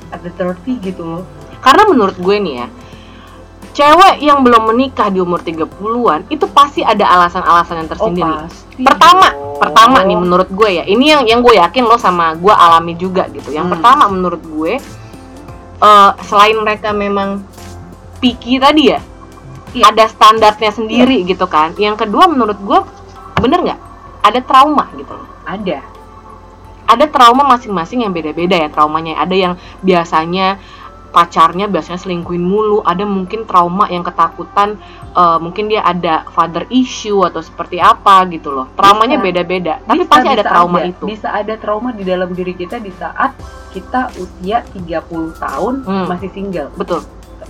[0.09, 1.23] at the 30 gitu loh.
[1.57, 2.67] karena menurut gue nih ya
[3.73, 8.83] cewek yang belum menikah di umur 30-an itu pasti ada alasan-alasan yang tersendiri pasti.
[8.83, 9.57] Pertama, dong.
[9.57, 13.25] pertama nih menurut gue ya ini yang yang gue yakin lo sama gue alami juga
[13.27, 13.73] gitu yang Hmm.
[13.73, 14.77] pertama menurut gue
[15.79, 17.41] eh, selain mereka memang
[18.19, 19.01] picky tadi ya
[19.73, 19.89] Iya.
[19.89, 22.79] ada standarnya sendiri gitu kan yang kedua menurut gue
[23.39, 23.79] bener nggak
[24.23, 25.83] ada trauma gitu loh ada.
[26.83, 30.57] ada trauma masing-masing yang beda-beda ya traumanya ada yang biasanya
[31.09, 37.21] pacarnya biasanya selingkuhin mulu ada mungkin trauma yang ketakutan eh, mungkin dia ada father issue
[37.21, 40.89] atau seperti apa gitu loh traumanya beda-beda tapi Bisa- pasti ada bisa trauma ada.
[40.89, 43.37] itu Bisa ada trauma di dalam diri kita di saat
[43.69, 45.01] kita usia 30
[45.35, 46.05] tahun Hmm.
[46.07, 46.69] masih single.
[46.73, 47.01] betul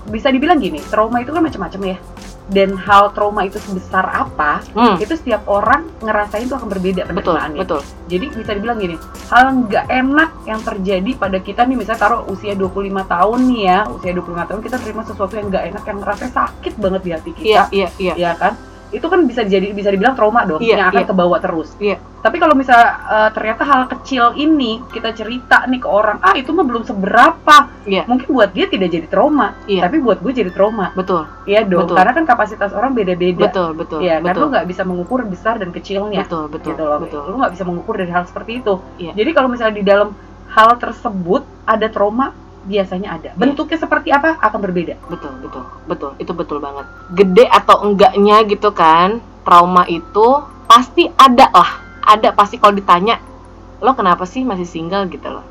[0.04, 1.98] Bisa dibilang gini, trauma itu kan macam-macam ya.
[2.44, 7.40] Dan hal trauma itu sebesar apa, hmm, itu setiap orang ngerasain itu akan berbeda betul
[7.40, 7.60] penerimaannya.
[7.64, 7.82] betul
[8.12, 8.96] Jadi bisa dibilang gini,
[9.32, 13.80] hal nggak enak yang terjadi pada kita nih misalnya taruh usia 25 tahun nih ya,
[13.88, 17.32] usia 25 tahun kita terima sesuatu yang nggak enak yang rasanya sakit banget di hati
[17.32, 17.48] kita.
[17.48, 18.54] iya iya iya Ya kan?
[18.94, 21.10] Itu kan bisa jadi bisa dibilang trauma dong Iya, yang akan iya.
[21.10, 21.70] kebawa terus.
[21.76, 21.98] Iya.
[22.24, 26.50] Tapi kalau misal eh, ternyata hal kecil ini kita cerita nih ke orang, ah itu
[26.50, 27.58] mah belum seberapa.
[27.84, 28.06] Iya.
[28.06, 29.84] Mungkin buat dia tidak jadi trauma, Iya.
[29.84, 30.94] tapi buat gue jadi trauma.
[30.94, 31.98] betul Iya dong, Betul.
[31.98, 33.44] karena kan kapasitas orang beda-beda.
[33.44, 36.24] betul betul Iya, kan lu nggak bisa mengukur besar dan kecilnya.
[36.24, 37.00] betul betul gitu loh.
[37.02, 38.80] betul Lu nggak bisa mengukur dari hal seperti itu.
[38.98, 39.12] Iya.
[39.14, 40.14] Jadi kalau misalnya di dalam
[40.48, 42.32] hal tersebut ada trauma,
[42.64, 43.30] biasanya ada.
[43.36, 44.96] Bentuknya seperti apa akan berbeda.
[45.12, 50.28] betul betul betul itu betul banget gede atau enggaknya gitu kan trauma itu
[50.66, 51.70] pasti ada lah
[52.04, 53.20] ada pasti kalau ditanya
[53.84, 55.44] lo kenapa sih masih single gitu loh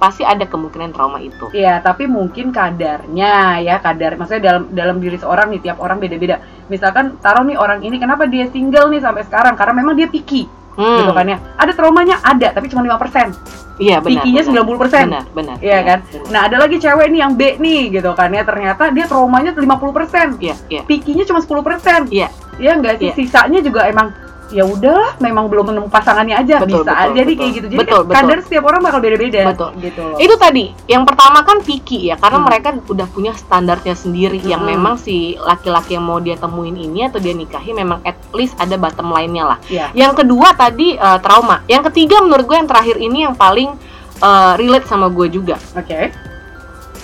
[0.00, 5.16] pasti ada kemungkinan trauma itu Iya, tapi mungkin kadarnya ya, kadar maksudnya dalam dalam diri
[5.16, 6.42] seorang nih tiap orang beda-beda.
[6.68, 9.54] Misalkan taruh nih orang ini kenapa dia single nih sampai sekarang?
[9.54, 11.38] Karena memang dia picky Hmm, gitu kan ya.
[11.54, 13.30] Ada traumanya ada, tapi cuma 5%.
[13.74, 14.62] iya benar Pikinya benar.
[14.86, 15.06] 90%.
[15.10, 15.98] benar benar Iya kan?
[16.06, 16.30] benar.
[16.30, 18.42] Nah, ada lagi cewek nih yang B nih gitu kan ya.
[18.42, 20.38] Ternyata dia traumanya 50%.
[20.38, 22.06] iya iya Pikinya cuma 10%.
[22.10, 22.30] Iya.
[22.54, 23.10] Iya enggak sih?
[23.10, 23.14] Iya.
[23.18, 24.14] Sisanya juga emang
[24.52, 26.60] ya udahlah, memang belum menemu pasangannya aja.
[26.60, 27.40] Betul, Bisa betul, jadi betul.
[27.40, 27.66] kayak gitu.
[27.68, 28.16] Jadi Betul, betul.
[28.18, 29.40] kadar setiap orang bakal beda-beda.
[29.48, 29.70] Betul.
[29.80, 30.18] Gitu loh.
[30.18, 32.46] itu tadi yang pertama kan picky ya karena Hmm.
[32.46, 34.72] mereka udah punya standarnya sendiri yang Hmm.
[34.72, 38.74] memang si laki-laki yang mau dia temuin ini atau dia nikahi memang at least ada
[38.74, 39.90] bottom line-nya lah Iya.
[39.92, 41.62] Yang kedua tadi eh, trauma.
[41.66, 43.72] Yang ketiga menurut gue yang terakhir ini yang paling
[44.16, 45.56] eh, relate sama gue juga.
[45.74, 46.12] Oke.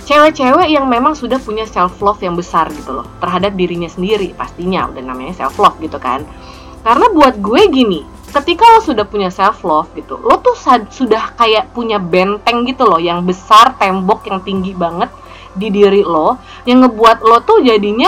[0.00, 4.90] Cewek-cewek yang memang sudah punya self love yang besar gitu loh terhadap dirinya sendiri pastinya
[4.90, 6.26] udah namanya self love gitu kan.
[6.80, 8.00] Karena buat gue gini,
[8.30, 10.56] ketika lo sudah punya self love gitu, lo tuh
[10.88, 15.12] sudah kayak punya benteng gitu loh yang besar, tembok yang tinggi banget
[15.50, 18.06] di diri lo yang ngebuat lo tuh jadinya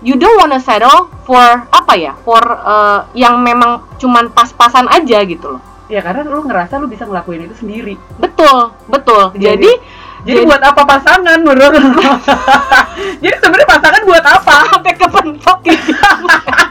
[0.00, 5.56] you don't wanna settle for apa ya for eh, yang memang cuman pas-pasan aja gitu
[5.56, 8.00] loh Ya karena lu ngerasa lu bisa ngelakuin itu sendiri.
[8.16, 9.72] betul betul Jadi- jadi
[10.18, 11.72] Jadi, Jadi- buat apa pasangan menurut?
[13.22, 14.54] Jadi sebenarnya pasangan buat apa?
[14.68, 15.92] sampai kepentok gitu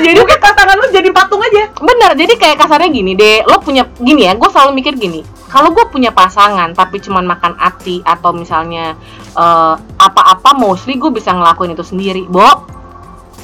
[0.00, 1.68] jadi Mungkin pasangan lu jadi patung aja.
[1.76, 5.70] bener jadi kayak kasarnya gini deh lo punya gini ya gue selalu mikir gini kalau
[5.70, 8.96] gue punya pasangan tapi cuman makan hati atau misalnya
[9.32, 12.64] eh, apa-apa mostly gue bisa ngelakuin itu sendiri Bo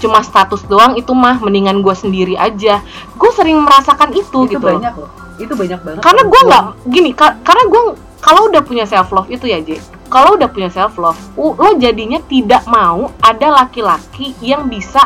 [0.00, 2.80] cuma status doang itu mah mendingan gue sendiri aja
[3.14, 5.10] gue sering merasakan itu, itu gitu banyak loh.
[5.36, 6.00] Itu banyak banget.
[6.00, 6.92] karena gue nggak perempuan.
[6.92, 7.82] gini ka- karena gue
[8.20, 9.76] kalau udah punya self love itu ya J
[10.08, 15.04] kalau udah punya self love lo jadinya tidak mau ada laki-laki yang bisa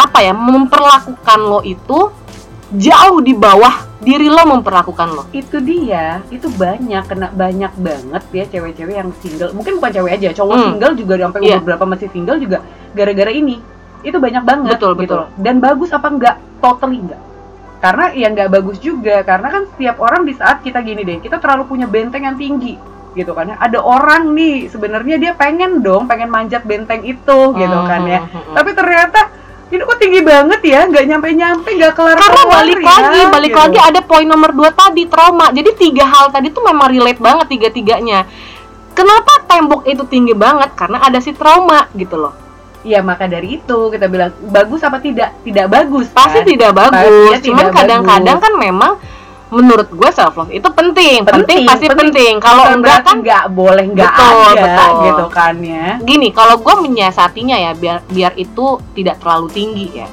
[0.00, 2.08] apa ya memperlakukan lo itu
[2.70, 8.44] jauh di bawah diri lo memperlakukan lo itu dia, itu banyak kena banyak banget ya
[8.48, 9.52] cewek-cewek yang single.
[9.52, 10.66] Mungkin bukan cewek aja, cowok Hmm.
[10.72, 11.60] single juga sampai Iya.
[11.60, 12.58] umur berapa masih single juga
[12.96, 13.60] gara-gara ini.
[14.00, 15.22] Itu banyak banget Betul, gitu betul.
[15.36, 16.36] Dan bagus apa enggak?
[16.64, 17.20] Totally enggak.
[17.80, 21.36] Karena ya nggak bagus juga karena kan setiap orang di saat kita gini deh, kita
[21.36, 22.80] terlalu punya benteng yang tinggi
[23.12, 23.56] gitu kan ya.
[23.60, 28.24] Ada orang nih sebenarnya dia pengen dong, pengen manjat benteng itu gitu kan ya.
[28.24, 28.54] Hmm, hmm, hmm.
[28.56, 29.20] Tapi ternyata
[29.70, 33.62] ini kok tinggi banget ya, nggak nyampe-nyampe, nggak kelar karena balik ya, lagi balik gitu.
[33.62, 37.46] lagi ada poin nomor dua tadi trauma jadi tiga hal tadi tuh memang relate banget
[37.54, 38.26] tiga tiganya
[38.98, 42.34] kenapa tembok itu tinggi banget karena ada si trauma gitu loh
[42.80, 45.36] Ya maka dari itu kita bilang bagus apa tidak?
[45.44, 46.08] Tidak bagus.
[46.16, 46.48] pasti kan?
[46.48, 48.92] tidak bagus Pastinya cuman kadang-kadang kan memang
[49.50, 53.84] menurut gue self love itu penting penting, pasti penting, kalau Bukan enggak kan nggak boleh
[53.90, 54.90] nggak Betul, ada betul.
[55.04, 55.88] gitu kan ya.
[56.00, 60.08] gini kalau gue menyiasatinya ya biar biar itu tidak terlalu tinggi ya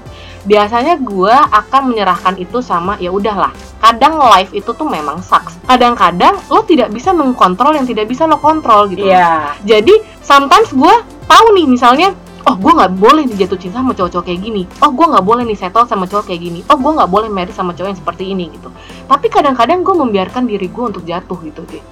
[0.47, 3.51] biasanya gue akan menyerahkan itu sama ya udahlah
[3.83, 8.39] kadang life itu tuh memang sucks kadang-kadang lo tidak bisa mengkontrol yang tidak bisa lo
[8.39, 9.11] kontrol gitu loh.
[9.11, 9.59] Iya.
[9.67, 10.95] jadi sometimes gue
[11.27, 12.15] tahu nih misalnya
[12.47, 14.63] oh gue nggak boleh nih jatuh cinta sama cowok-cowok kayak gini.
[14.79, 16.59] Oh gue nggak boleh nih settle sama cowok kayak gini.
[16.71, 18.71] Oh gue nggak boleh marry sama cowok yang seperti ini gitu.
[19.05, 21.83] Tapi kadang-kadang gue membiarkan diri gue untuk jatuh gitu deh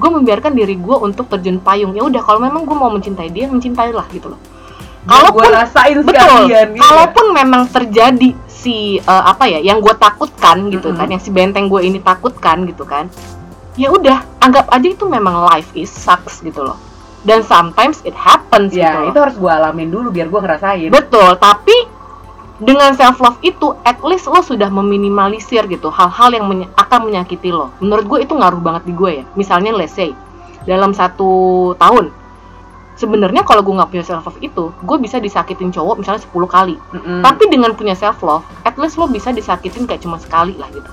[0.00, 1.92] gue membiarkan diri gue untuk terjun payung.
[1.92, 4.40] Ya udah kalau memang gue mau mencintai dia mencintailah gitu loh.
[5.04, 6.40] Kalau gue kalaupun rasain betul.
[6.76, 11.00] kalaupun memang terjadi si eh, apa ya yang gue takutkan gitu Mm-mm.
[11.00, 13.08] kan yang si benteng gue ini takutkan gitu kan
[13.80, 16.76] ya udah anggap aja itu memang life is sucks gitu loh
[17.24, 19.12] dan sometimes it happens gitu ya loh.
[19.12, 20.88] itu harus gue alamin dulu biar gue ngerasain.
[20.88, 21.74] betul tapi
[22.60, 26.44] dengan self love itu at least lo sudah meminimalisir gitu hal-hal yang
[26.76, 30.12] akan menyakiti lo menurut gue itu ngaruh banget di gue ya misalnya let's say
[30.68, 32.12] dalam satu tahun
[33.00, 36.76] sebenarnya kalau gue nggak punya self love itu gue bisa disakitin cowok misalnya 10 kali
[36.76, 37.20] Mm-mm.
[37.24, 40.90] tapi dengan punya self love, at least lo bisa disakitin kayak cuma sekali lah gitu.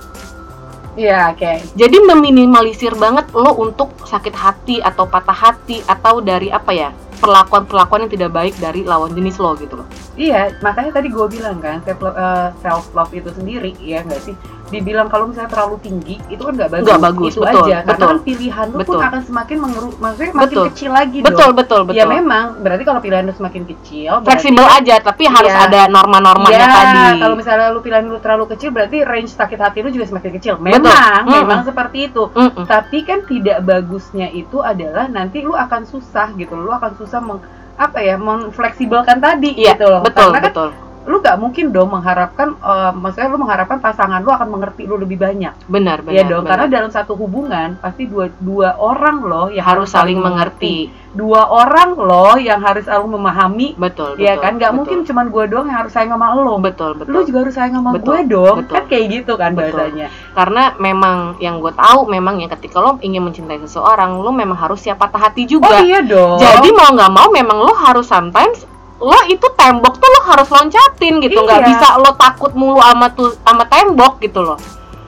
[0.98, 1.78] Iya oke.
[1.78, 6.90] Jadi meminimalisir banget lo untuk sakit hati atau patah hati atau dari apa ya
[7.22, 9.88] perlakuan-perlakuan yang tidak baik dari lawan jenis lo gitu loh.
[10.18, 12.18] Iya makanya tadi gue bilang kan self love,
[12.66, 14.34] self love itu sendiri ya nggak sih
[14.68, 16.86] dibilang kalau misalnya terlalu tinggi itu kan nggak bagus.
[16.88, 17.78] Nggak bagus, itu betul, aja.
[17.82, 18.08] Karena betul.
[18.08, 18.92] kan pilihan lu Betul.
[18.92, 20.66] pun akan semakin mengeru, maksudnya makin Betul.
[20.72, 21.56] kecil lagi betul dong.
[21.56, 25.66] betul betul Ya memang berarti kalau pilihan lu semakin kecil, fleksibel aja tapi harus Iya.
[25.68, 29.78] ada norma-normanya ya, tadi kalau misalnya lu pilihan lu terlalu kecil berarti range sakit hati
[29.82, 30.54] lu juga semakin kecil.
[30.60, 30.68] Betul.
[30.84, 31.36] Memang, Mm-mm.
[31.48, 32.24] memang seperti itu.
[32.32, 32.66] Mm-mm.
[32.68, 36.54] Tapi kan tidak bagusnya itu adalah nanti lu akan susah gitu.
[36.56, 37.40] Lu akan susah meng,
[37.78, 40.02] apa ya, memfleksibelkan tadi iya gitu loh.
[40.04, 40.70] betul Karena kan betul
[41.08, 45.16] lu gak mungkin dong mengharapkan eh, maksudnya lu mengharapkan pasangan lu akan mengerti lu lebih
[45.16, 45.56] banyak.
[45.66, 46.52] benar benar Iya dong, benar.
[46.54, 51.98] karena dalam satu hubungan pasti dua dua orang loh yang harus saling mengerti Dua orang
[51.98, 53.74] loh yang harus selalu memahami.
[53.74, 56.60] betul Iya betul, kan, nggak mungkin cuman gue doang yang harus sayang sama lo.
[56.60, 58.56] betul betul Lu juga harus sayang sama Betul, gue dong.
[58.62, 58.76] betul.
[58.76, 59.66] Kan kayak gitu kan Betul.
[59.74, 60.08] bahasanya.
[60.36, 64.78] karena memang yang gue tahu memang ya ketika lo ingin mencintai seseorang lo memang harus
[64.78, 66.38] siap patah hati Oh juga iya dong.
[66.38, 68.68] jadi mau nggak mau memang lo harus sometimes
[69.00, 71.68] lo itu tembok tuh lo harus loncatin gitu nggak Iya.
[71.68, 74.58] bisa lo takut mulu sama tuh sama tembok gitu loh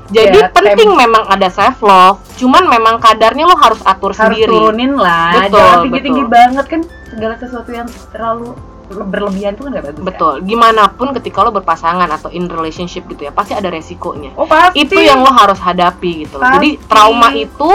[0.07, 4.49] jadi Iya, penting memang ada self love cuman memang kadarnya lo harus atur harus sendiri
[4.51, 5.37] turunin lah.
[5.43, 6.33] Betul, Jangan tinggi-tinggi betul.
[6.33, 8.47] banget kan segala sesuatu yang terlalu
[8.89, 9.97] berlebihan tuh kan nggak bagus.
[9.97, 10.07] kan?
[10.07, 14.45] betul gimana pun ketika lo berpasangan atau in relationship gitu ya pasti ada resikonya Oh
[14.45, 14.81] pasti.
[14.81, 16.49] itu yang lo harus hadapi gitu loh.
[16.51, 16.87] Jadi Pasti.
[16.87, 17.69] trauma itu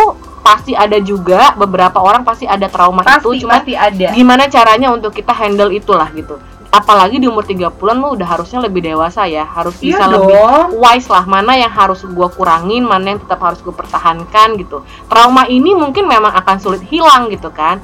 [0.45, 4.13] pasti ada juga beberapa orang pasti ada trauma pasti itu cuman pasti ada.
[4.13, 6.37] gimana caranya untuk kita handle itulah gitu.
[6.75, 10.83] Apalagi di umur 30-an lo udah harusnya lebih dewasa ya, harus Iya bisa lebih dong.
[10.83, 14.83] wise lah mana yang harus gua kurangin, mana yang tetap harus gue pertahankan gitu.
[15.07, 17.79] Trauma ini mungkin memang akan sulit hilang gitu kan.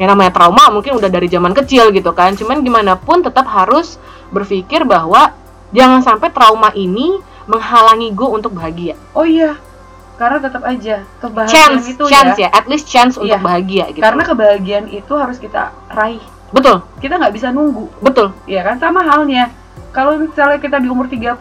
[0.00, 2.32] Yang namanya trauma mungkin udah dari zaman kecil gitu kan.
[2.32, 4.00] Cuman gimana pun tetap harus
[4.32, 5.36] berpikir bahwa
[5.76, 8.96] jangan sampai trauma ini menghalangi gue untuk bahagia.
[9.12, 9.60] Oh iya.
[10.14, 12.46] Karena tetap aja kebahagiaan Chance, itu chance ya.
[12.46, 12.48] ya.
[12.52, 13.42] at least chance untuk Iya.
[13.42, 14.00] bahagia gitu.
[14.00, 16.22] Karena kebahagiaan itu harus kita raih.
[16.48, 17.90] betul, Kita nggak bisa nunggu.
[17.98, 19.50] betul, Ya kan sama halnya.
[19.90, 21.38] Kalau misalnya kita di umur 30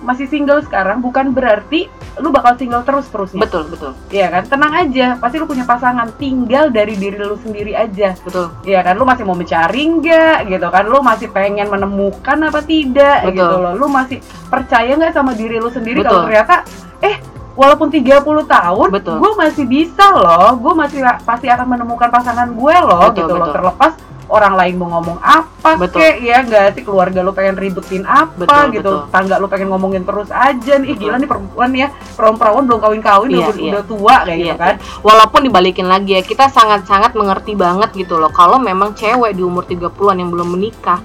[0.00, 1.84] masih single sekarang bukan berarti
[2.16, 3.40] lu bakal single terus terusnya.
[3.40, 4.42] betul, betul, Iya kan?
[4.46, 6.08] Tenang aja, pasti lu punya pasangan.
[6.14, 8.16] Tinggal dari diri lu sendiri aja.
[8.18, 8.52] betul.
[8.62, 8.96] Iya kan?
[8.96, 10.84] Lu masih mau mencari nggak gitu kan?
[10.86, 13.36] Lu masih pengen menemukan apa tidak Betul.
[13.36, 13.72] gitu loh.
[13.74, 14.16] Lu masih
[14.46, 16.64] percaya nggak sama diri lu sendiri kalau ternyata
[17.00, 17.16] eh
[17.60, 19.16] walaupun 30 tahun Betul.
[19.20, 20.56] gue masih bisa loh.
[20.56, 23.44] Gue masih pasti akan menemukan pasangan gue loh Betul, gitu loh.
[23.44, 23.56] betul.
[23.60, 23.92] Terlepas
[24.30, 26.06] orang lain mau ngomong apa Betul.
[26.06, 29.10] kek ya nggak sih keluarga lu pengen ribetin apa Betul, gitu betul.
[29.10, 31.02] tangga lu pengen ngomongin terus aja nih Ih, Betul.
[31.02, 33.72] gila nih perempuan ya perawan-perawan belum kawin-kawin Iya, udah, iya.
[33.74, 38.22] udah tua kayak Iya, gitu kan Walaupun dibalikin lagi ya, kita sangat-sangat mengerti banget gitu
[38.22, 38.30] loh.
[38.30, 41.02] Kalau memang cewek di umur 30-an yang belum menikah,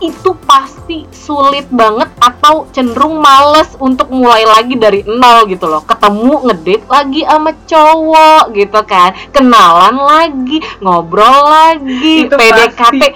[0.00, 5.84] itu pasti sulit banget atau cenderung males untuk mulai lagi dari nol gitu loh.
[5.84, 9.12] Ketemu ngedate lagi sama cowok gitu kan.
[9.30, 12.76] Kenalan lagi, ngobrol lagi, Itu PDKT.
[12.76, 13.08] pasti.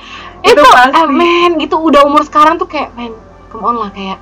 [0.44, 1.00] Itu, Itu pasti.
[1.24, 3.16] eh, gitu udah umur sekarang tuh kayak men,
[3.48, 4.20] come on lah kayak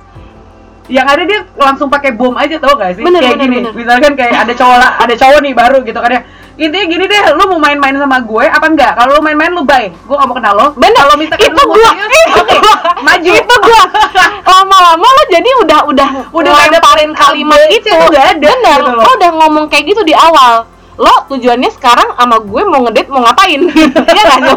[0.91, 3.03] yang ada dia langsung pakai bom aja tau gak sih?
[3.07, 3.57] Bener, kayak bener, gini.
[3.63, 3.71] bener.
[3.71, 6.21] misalkan kayak ada cowok ada cowok nih baru gitu kan ya.
[6.53, 8.93] Intinya gini deh lu mau main-main sama gue apa enggak?
[8.99, 10.67] Kalau lu main-main lu bye gue gak mau kenal lo.
[10.75, 12.57] Bener, kalau misalkan itu serius, oke
[13.01, 13.31] maju.
[13.31, 13.83] Itu gua.
[14.53, 17.89] Lama-lama lo jadi udah udah Udah ada lemparin kalimat itu.
[17.89, 18.79] nggak ada, bener.
[18.83, 20.67] gitu lo udah ngomong kayak gitu di awal.
[20.99, 23.61] Lo tujuannya sekarang sama gue mau ngedate mau ngapain?
[24.13, 24.55] Iya nggak sih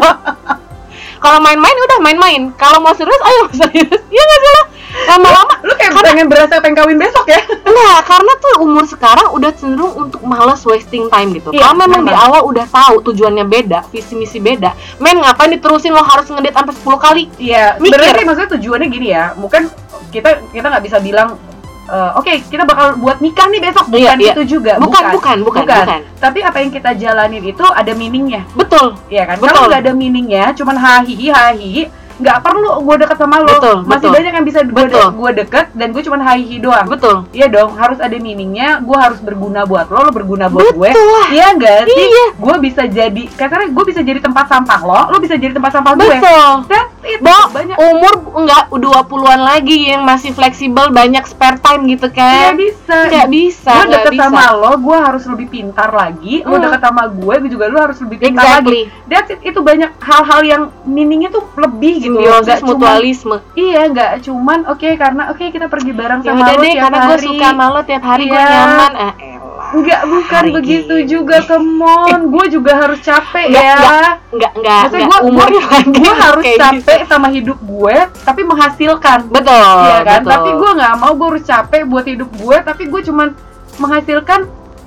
[1.17, 2.41] kalau main-main udah main-main.
[2.61, 4.01] Kalau mau serius ayo serius.
[4.13, 4.63] Iya nggak sih lo
[5.05, 9.29] lama-lama lu kayak Karena- pengen berasa pengen kawin besok ya Nah, karena tuh umur sekarang
[9.29, 11.53] udah cenderung untuk malas wasting time gitu.
[11.53, 15.93] Iya, Kalau memang di awal udah tahu tujuannya beda, visi misi beda, men ngapain diterusin
[15.93, 17.23] lo harus ngedate sampai 10 kali?
[17.37, 19.69] iya sih maksudnya tujuannya gini ya bukan
[20.09, 21.37] kita kita nggak bisa bilang
[21.85, 24.33] eh, oke kita bakal buat nikah nih besok bukan Iya, iya.
[24.33, 26.01] itu juga Bukan, bukan, bukan, bukan.
[26.17, 28.97] tapi apa yang kita jalanin itu ada meaningnya Betul.
[29.07, 29.37] Iya kan?
[29.37, 29.53] Betul.
[29.53, 31.83] Kalau nggak ada meaningnya, cuman hahihi hahihi,
[32.17, 33.49] nggak perlu gue deket sama lo.
[33.51, 34.11] Betul, Masih betul.
[34.13, 35.07] banyak yang bisa gue Betul.
[35.13, 36.87] gue deket dan gue cuman hahihi doang.
[36.87, 37.15] Betul.
[37.31, 38.81] Iya dong, harus ada meaningnya.
[38.81, 40.89] Gue harus berguna buat lo, lo berguna buat gue.
[40.89, 41.27] Betul lah.
[41.29, 42.05] Iya nggak sih?
[42.07, 42.25] Iya.
[42.35, 45.93] Gue bisa jadi, kasarnya gue bisa jadi tempat sampah lo, lo bisa jadi tempat sampah
[45.93, 46.07] gue.
[46.11, 46.49] Betul.
[46.65, 47.19] That's it.
[47.19, 47.75] Bo, banyak.
[47.77, 52.51] umur enggak 20-an lagi yang masih fleksibel banyak spare time gitu Nggak kan.
[52.55, 52.97] bisa.
[53.07, 54.23] Nggak bisa, Gue nggak deket bisa.
[54.25, 56.41] sama lo, gue harus lebih pintar lagi.
[56.41, 56.63] Lo Hmm.
[56.63, 58.81] deket sama gue, gue juga lo harus lebih pintar Exactly.
[58.83, 59.05] lagi.
[59.05, 59.39] That's it.
[59.41, 62.06] Itu banyak hal-hal yang meaningnya tuh lebih.
[62.07, 63.37] Simbiosis Nggak cuman- mutualisme.
[63.53, 66.81] Iya, nggak cuman oke karena oke kita pergi bareng Ya sama udah lo deh tiap
[66.81, 67.27] karena gue hari.
[67.27, 68.47] suka sama lo tiap hari gue Iya.
[68.49, 68.91] nyaman.
[68.93, 69.45] Ah, elah.
[69.67, 71.09] Enggak, bukan Hari begitu gini.
[71.09, 72.19] juga, come on.
[72.29, 73.75] Gue juga harus capek Nggak, ya.
[73.75, 77.09] nggak, Enggak, enggak, Maksudnya enggak gue lagi gue harus kayak capek gitu.
[77.09, 79.19] sama hidup gue, tapi menghasilkan.
[79.27, 79.75] Betul.
[79.83, 80.21] Iya kan?
[80.21, 80.31] betul.
[80.31, 83.27] Tapi gue nggak mau gue harus capek buat hidup gue, tapi gue cuman
[83.75, 84.39] menghasilkan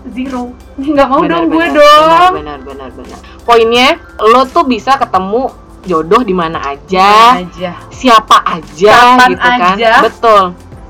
[0.09, 0.45] zero.
[0.75, 2.33] Nggak mau Benar, dong gue benar, dong.
[2.35, 3.19] Benar, benar, benar.
[3.43, 5.53] Poinnya lo tuh bisa ketemu
[5.83, 7.73] jodoh di mana aja, aja.
[7.89, 9.61] siapa aja Kapan gitu kan.
[9.75, 9.91] aja.
[10.03, 10.45] Betul.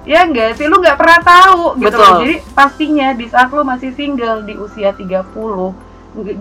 [0.08, 2.00] Ya enggak sih, lu nggak pernah tahu gitu Betul.
[2.02, 2.18] loh.
[2.24, 5.74] Jadi pastinya di saat lu masih single di usia 30, nggak-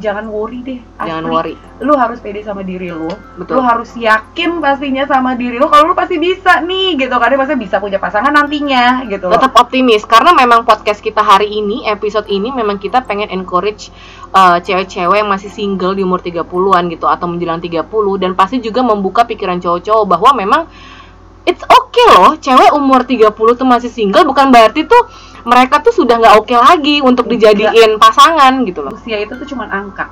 [0.01, 0.79] jangan worry deh.
[0.97, 1.33] Jangan Asli.
[1.33, 1.55] worry.
[1.85, 3.07] Lu harus pede sama diri lu.
[3.37, 3.57] Betul.
[3.57, 7.13] Lu harus yakin pastinya sama diri lu kalau lu pasti bisa nih gitu.
[7.13, 9.37] Karena pasti bisa punya pasangan nantinya gitu loh.
[9.37, 13.93] tetap optimis karena memang podcast kita hari ini episode ini memang kita pengen encourage
[14.33, 17.85] uh, cewek-cewek yang masih single di umur 30-an gitu atau menjelang 30
[18.17, 20.61] dan pasti juga membuka pikiran cowok-cowok bahwa memang
[21.45, 25.09] it's okay loh cewek umur 30 tuh masih single bukan berarti tuh
[25.43, 27.57] mereka tuh sudah nggak oke lagi untuk Enggak.
[27.57, 30.05] dijadiin pasangan gitu loh Usia itu tuh cuma angka.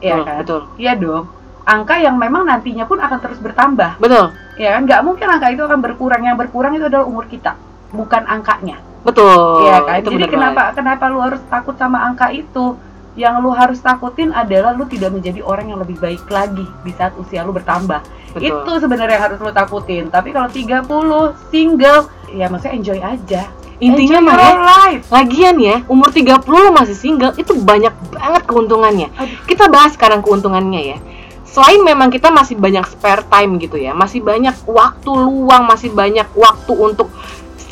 [0.00, 0.36] Iya Betul, kan?
[0.40, 1.24] betul Iya dong.
[1.62, 4.00] Angka yang memang nantinya pun akan terus bertambah.
[4.02, 4.82] betul Ya kan?
[4.88, 6.22] Nggak mungkin angka itu akan berkurang.
[6.24, 7.54] Yang berkurang itu adalah umur kita,
[7.92, 8.80] bukan angkanya.
[9.02, 9.98] betul Iya kan?
[9.98, 12.78] itu Jadi kenapa kenapa lu harus takut sama angka itu?
[13.12, 17.12] Yang lu harus takutin adalah lu tidak menjadi orang yang lebih baik lagi di saat
[17.18, 18.00] usia lu bertambah.
[18.32, 18.64] Betul.
[18.64, 20.04] Itu sebenarnya yang harus lu takutin.
[20.08, 22.00] Tapi kalau 30 single,
[22.32, 23.44] ya maksudnya enjoy aja.
[23.82, 25.10] intinya mah ya life.
[25.10, 29.10] Lagian ya, umur 30 lo masih single, itu banyak banget keuntungannya.
[29.18, 29.42] Aduh.
[29.42, 30.98] Kita bahas sekarang keuntungannya ya.
[31.42, 36.30] Selain memang kita masih banyak spare time gitu ya, masih banyak waktu luang, masih banyak
[36.38, 37.10] waktu untuk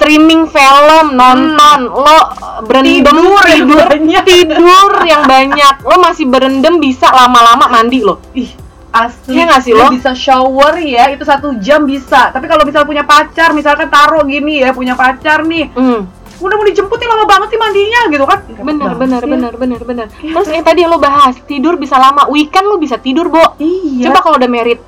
[0.01, 2.21] streaming film, nonton, lo
[2.65, 3.21] berendam Hmm.
[3.21, 5.75] Tidur yang tidur, tidur yang banyak.
[5.85, 8.17] Lo masih berendam bisa lama-lama mandi lo.
[8.33, 8.49] Ih,
[8.91, 9.35] asli.
[9.35, 9.89] Iya nggak sih Lu lo?
[9.91, 12.29] bisa shower ya, itu satu jam bisa.
[12.29, 16.07] Tapi kalau misal punya pacar, misalkan taruh gini ya, punya pacar nih, Hmm.
[16.37, 18.39] udah mau dijemput nih lama banget sih mandinya gitu kan?
[18.59, 20.07] Bener, bener, bener, bener, bener.
[20.21, 22.27] Iya Terus yang tadi yang lo bahas, tidur bisa lama.
[22.27, 23.55] Weekend lo bisa tidur, Bo.
[23.57, 24.09] Iya.
[24.09, 24.81] Coba kalau udah merit.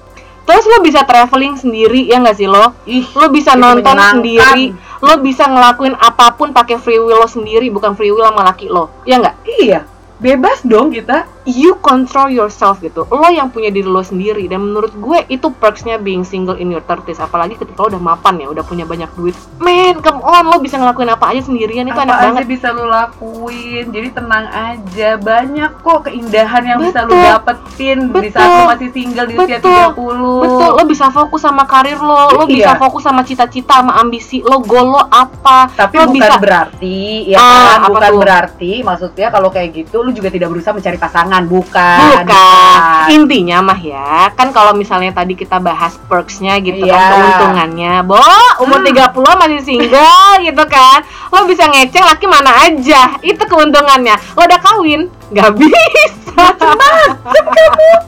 [0.42, 2.74] Terus lo bisa traveling sendiri ya nggak sih lo?
[2.84, 4.74] Ih, Lo bisa nonton sendiri.
[4.98, 8.66] Lo bisa ngelakuin apa pun pakai free will lo sendiri, bukan free will sama laki
[8.66, 8.90] lo.
[9.04, 9.34] Ya nggak?
[9.44, 9.86] Iya,
[10.22, 11.26] bebas dong kita.
[11.42, 13.02] You control yourself gitu.
[13.04, 14.46] Lo yang punya diri lo sendiri.
[14.46, 17.18] Dan menurut gue itu perksnya being single in your 30s.
[17.18, 19.34] Apalagi ketika lo udah mapan ya, udah punya banyak duit.
[19.58, 22.44] Man, come on, lo bisa ngelakuin apa aja sendirian itu Apa enak aja banget.
[22.46, 23.84] bisa lu lakuin.
[23.88, 25.08] Jadi tenang aja.
[25.16, 27.26] Banyak kok keindahan yang bisa lu Betul.
[27.26, 28.30] dapetin di Betul.
[28.32, 29.82] saat lu masih single di usia Betul.
[29.98, 30.44] 30.
[30.46, 32.54] Betul, lo bisa fokus sama karir lo, lo Iya.
[32.54, 35.66] bisa fokus sama cita-cita, sama ambisi lo, goal lo apa.
[35.68, 38.20] Tapi lo bukan bisa berarti ya Ah, kan, apa bukan tuh?
[38.20, 41.98] berarti maksudnya kalau kayak gitu juga tidak berusaha mencari pasangan, bukan.
[42.22, 42.78] Bukan.
[43.10, 47.08] Intinya mah ya, kan kalau misalnya tadi kita bahas perks-nya gitu kan, Iya.
[47.10, 47.94] keuntungannya.
[48.04, 48.20] Bo,
[48.60, 48.88] umur Hmm.
[48.88, 51.02] 30 masih single gitu kan.
[51.28, 53.16] Lo bisa ngeceng laki mana aja.
[53.18, 54.14] Itu keuntungannya.
[54.32, 56.32] Lo udah kawin, nggak bisa.
[56.32, 57.90] Macem-macem kamu.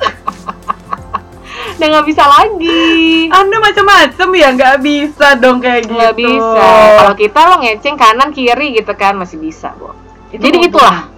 [1.74, 3.26] Udah nggak bisa lagi.
[3.28, 5.94] Anda macam-macam ya, nggak bisa dong kayak gitu.
[5.94, 6.66] Nggak bisa.
[6.96, 9.90] Kalau kita lo ngeceng kanan kiri gitu kan masih bisa, Bo.
[10.30, 11.10] Itu Jadi itulah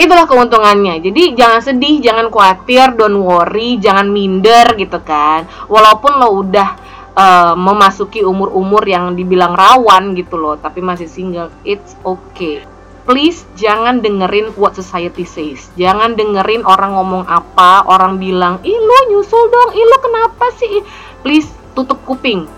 [0.00, 1.04] itulah keuntungannya.
[1.04, 5.44] Jadi jangan sedih, jangan khawatir, don't worry, jangan minder gitu kan.
[5.68, 6.68] Walaupun lo udah
[7.12, 12.64] eh, memasuki umur-umur yang dibilang rawan gitu loh, tapi masih single, it's okay.
[13.04, 15.72] Please jangan dengerin what society says.
[15.74, 19.70] Jangan dengerin orang ngomong apa, orang bilang, "Ih, lo nyusul dong.
[19.74, 20.84] Ih, lo kenapa sih?" Ih,
[21.20, 22.48] Please tutup kuping.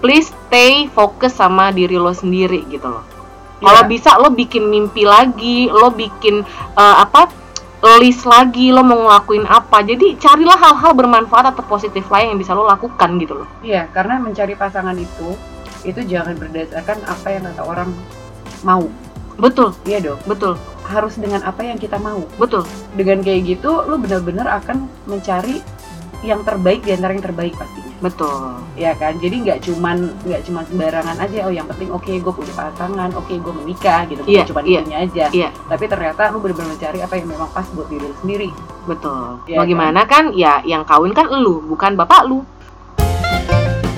[0.00, 3.19] Please stay fokus sama diri lo sendiri gitu loh.
[3.60, 3.88] Kalau Iya.
[3.88, 6.40] bisa lo bikin mimpi lagi, lo bikin
[6.74, 7.28] eh, apa
[7.96, 9.80] list lagi, lo mau ngelakuin apa.
[9.80, 13.48] Jadi carilah hal-hal bermanfaat atau positif lain yang bisa lo lakukan gitu loh.
[13.60, 15.36] Iya, karena mencari pasangan itu
[15.80, 17.88] itu jangan berdasarkan apa yang kata orang
[18.60, 18.84] mau.
[19.40, 20.20] Betul, Iya dong.
[20.28, 22.20] betul, Harus dengan apa yang kita mau.
[22.36, 22.68] betul.
[22.92, 25.64] Dengan kayak gitu, lu benar-benar akan mencari
[26.20, 27.88] yang terbaik di antara yang terbaik pastinya.
[28.00, 28.64] Betul.
[28.80, 32.54] ya kan jadi nggak cuman nggak cuman sembarangan aja oh yang penting oke gue punya
[32.56, 35.48] pasangan oke gue menikah gitu bukan Iya, cuma iya, itunya aja iya.
[35.68, 38.48] tapi ternyata lu benar-benar mencari apa yang memang pas buat diri lu sendiri
[38.88, 39.44] Betul.
[39.46, 40.32] Iya Mau gimana kan?
[40.32, 42.42] Ya yang kawin kan elu, bukan bapak lu.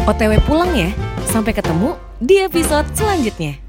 [0.05, 0.91] OTW pulang ya.
[1.25, 3.62] Sampai ketemu di episode selanjutnya.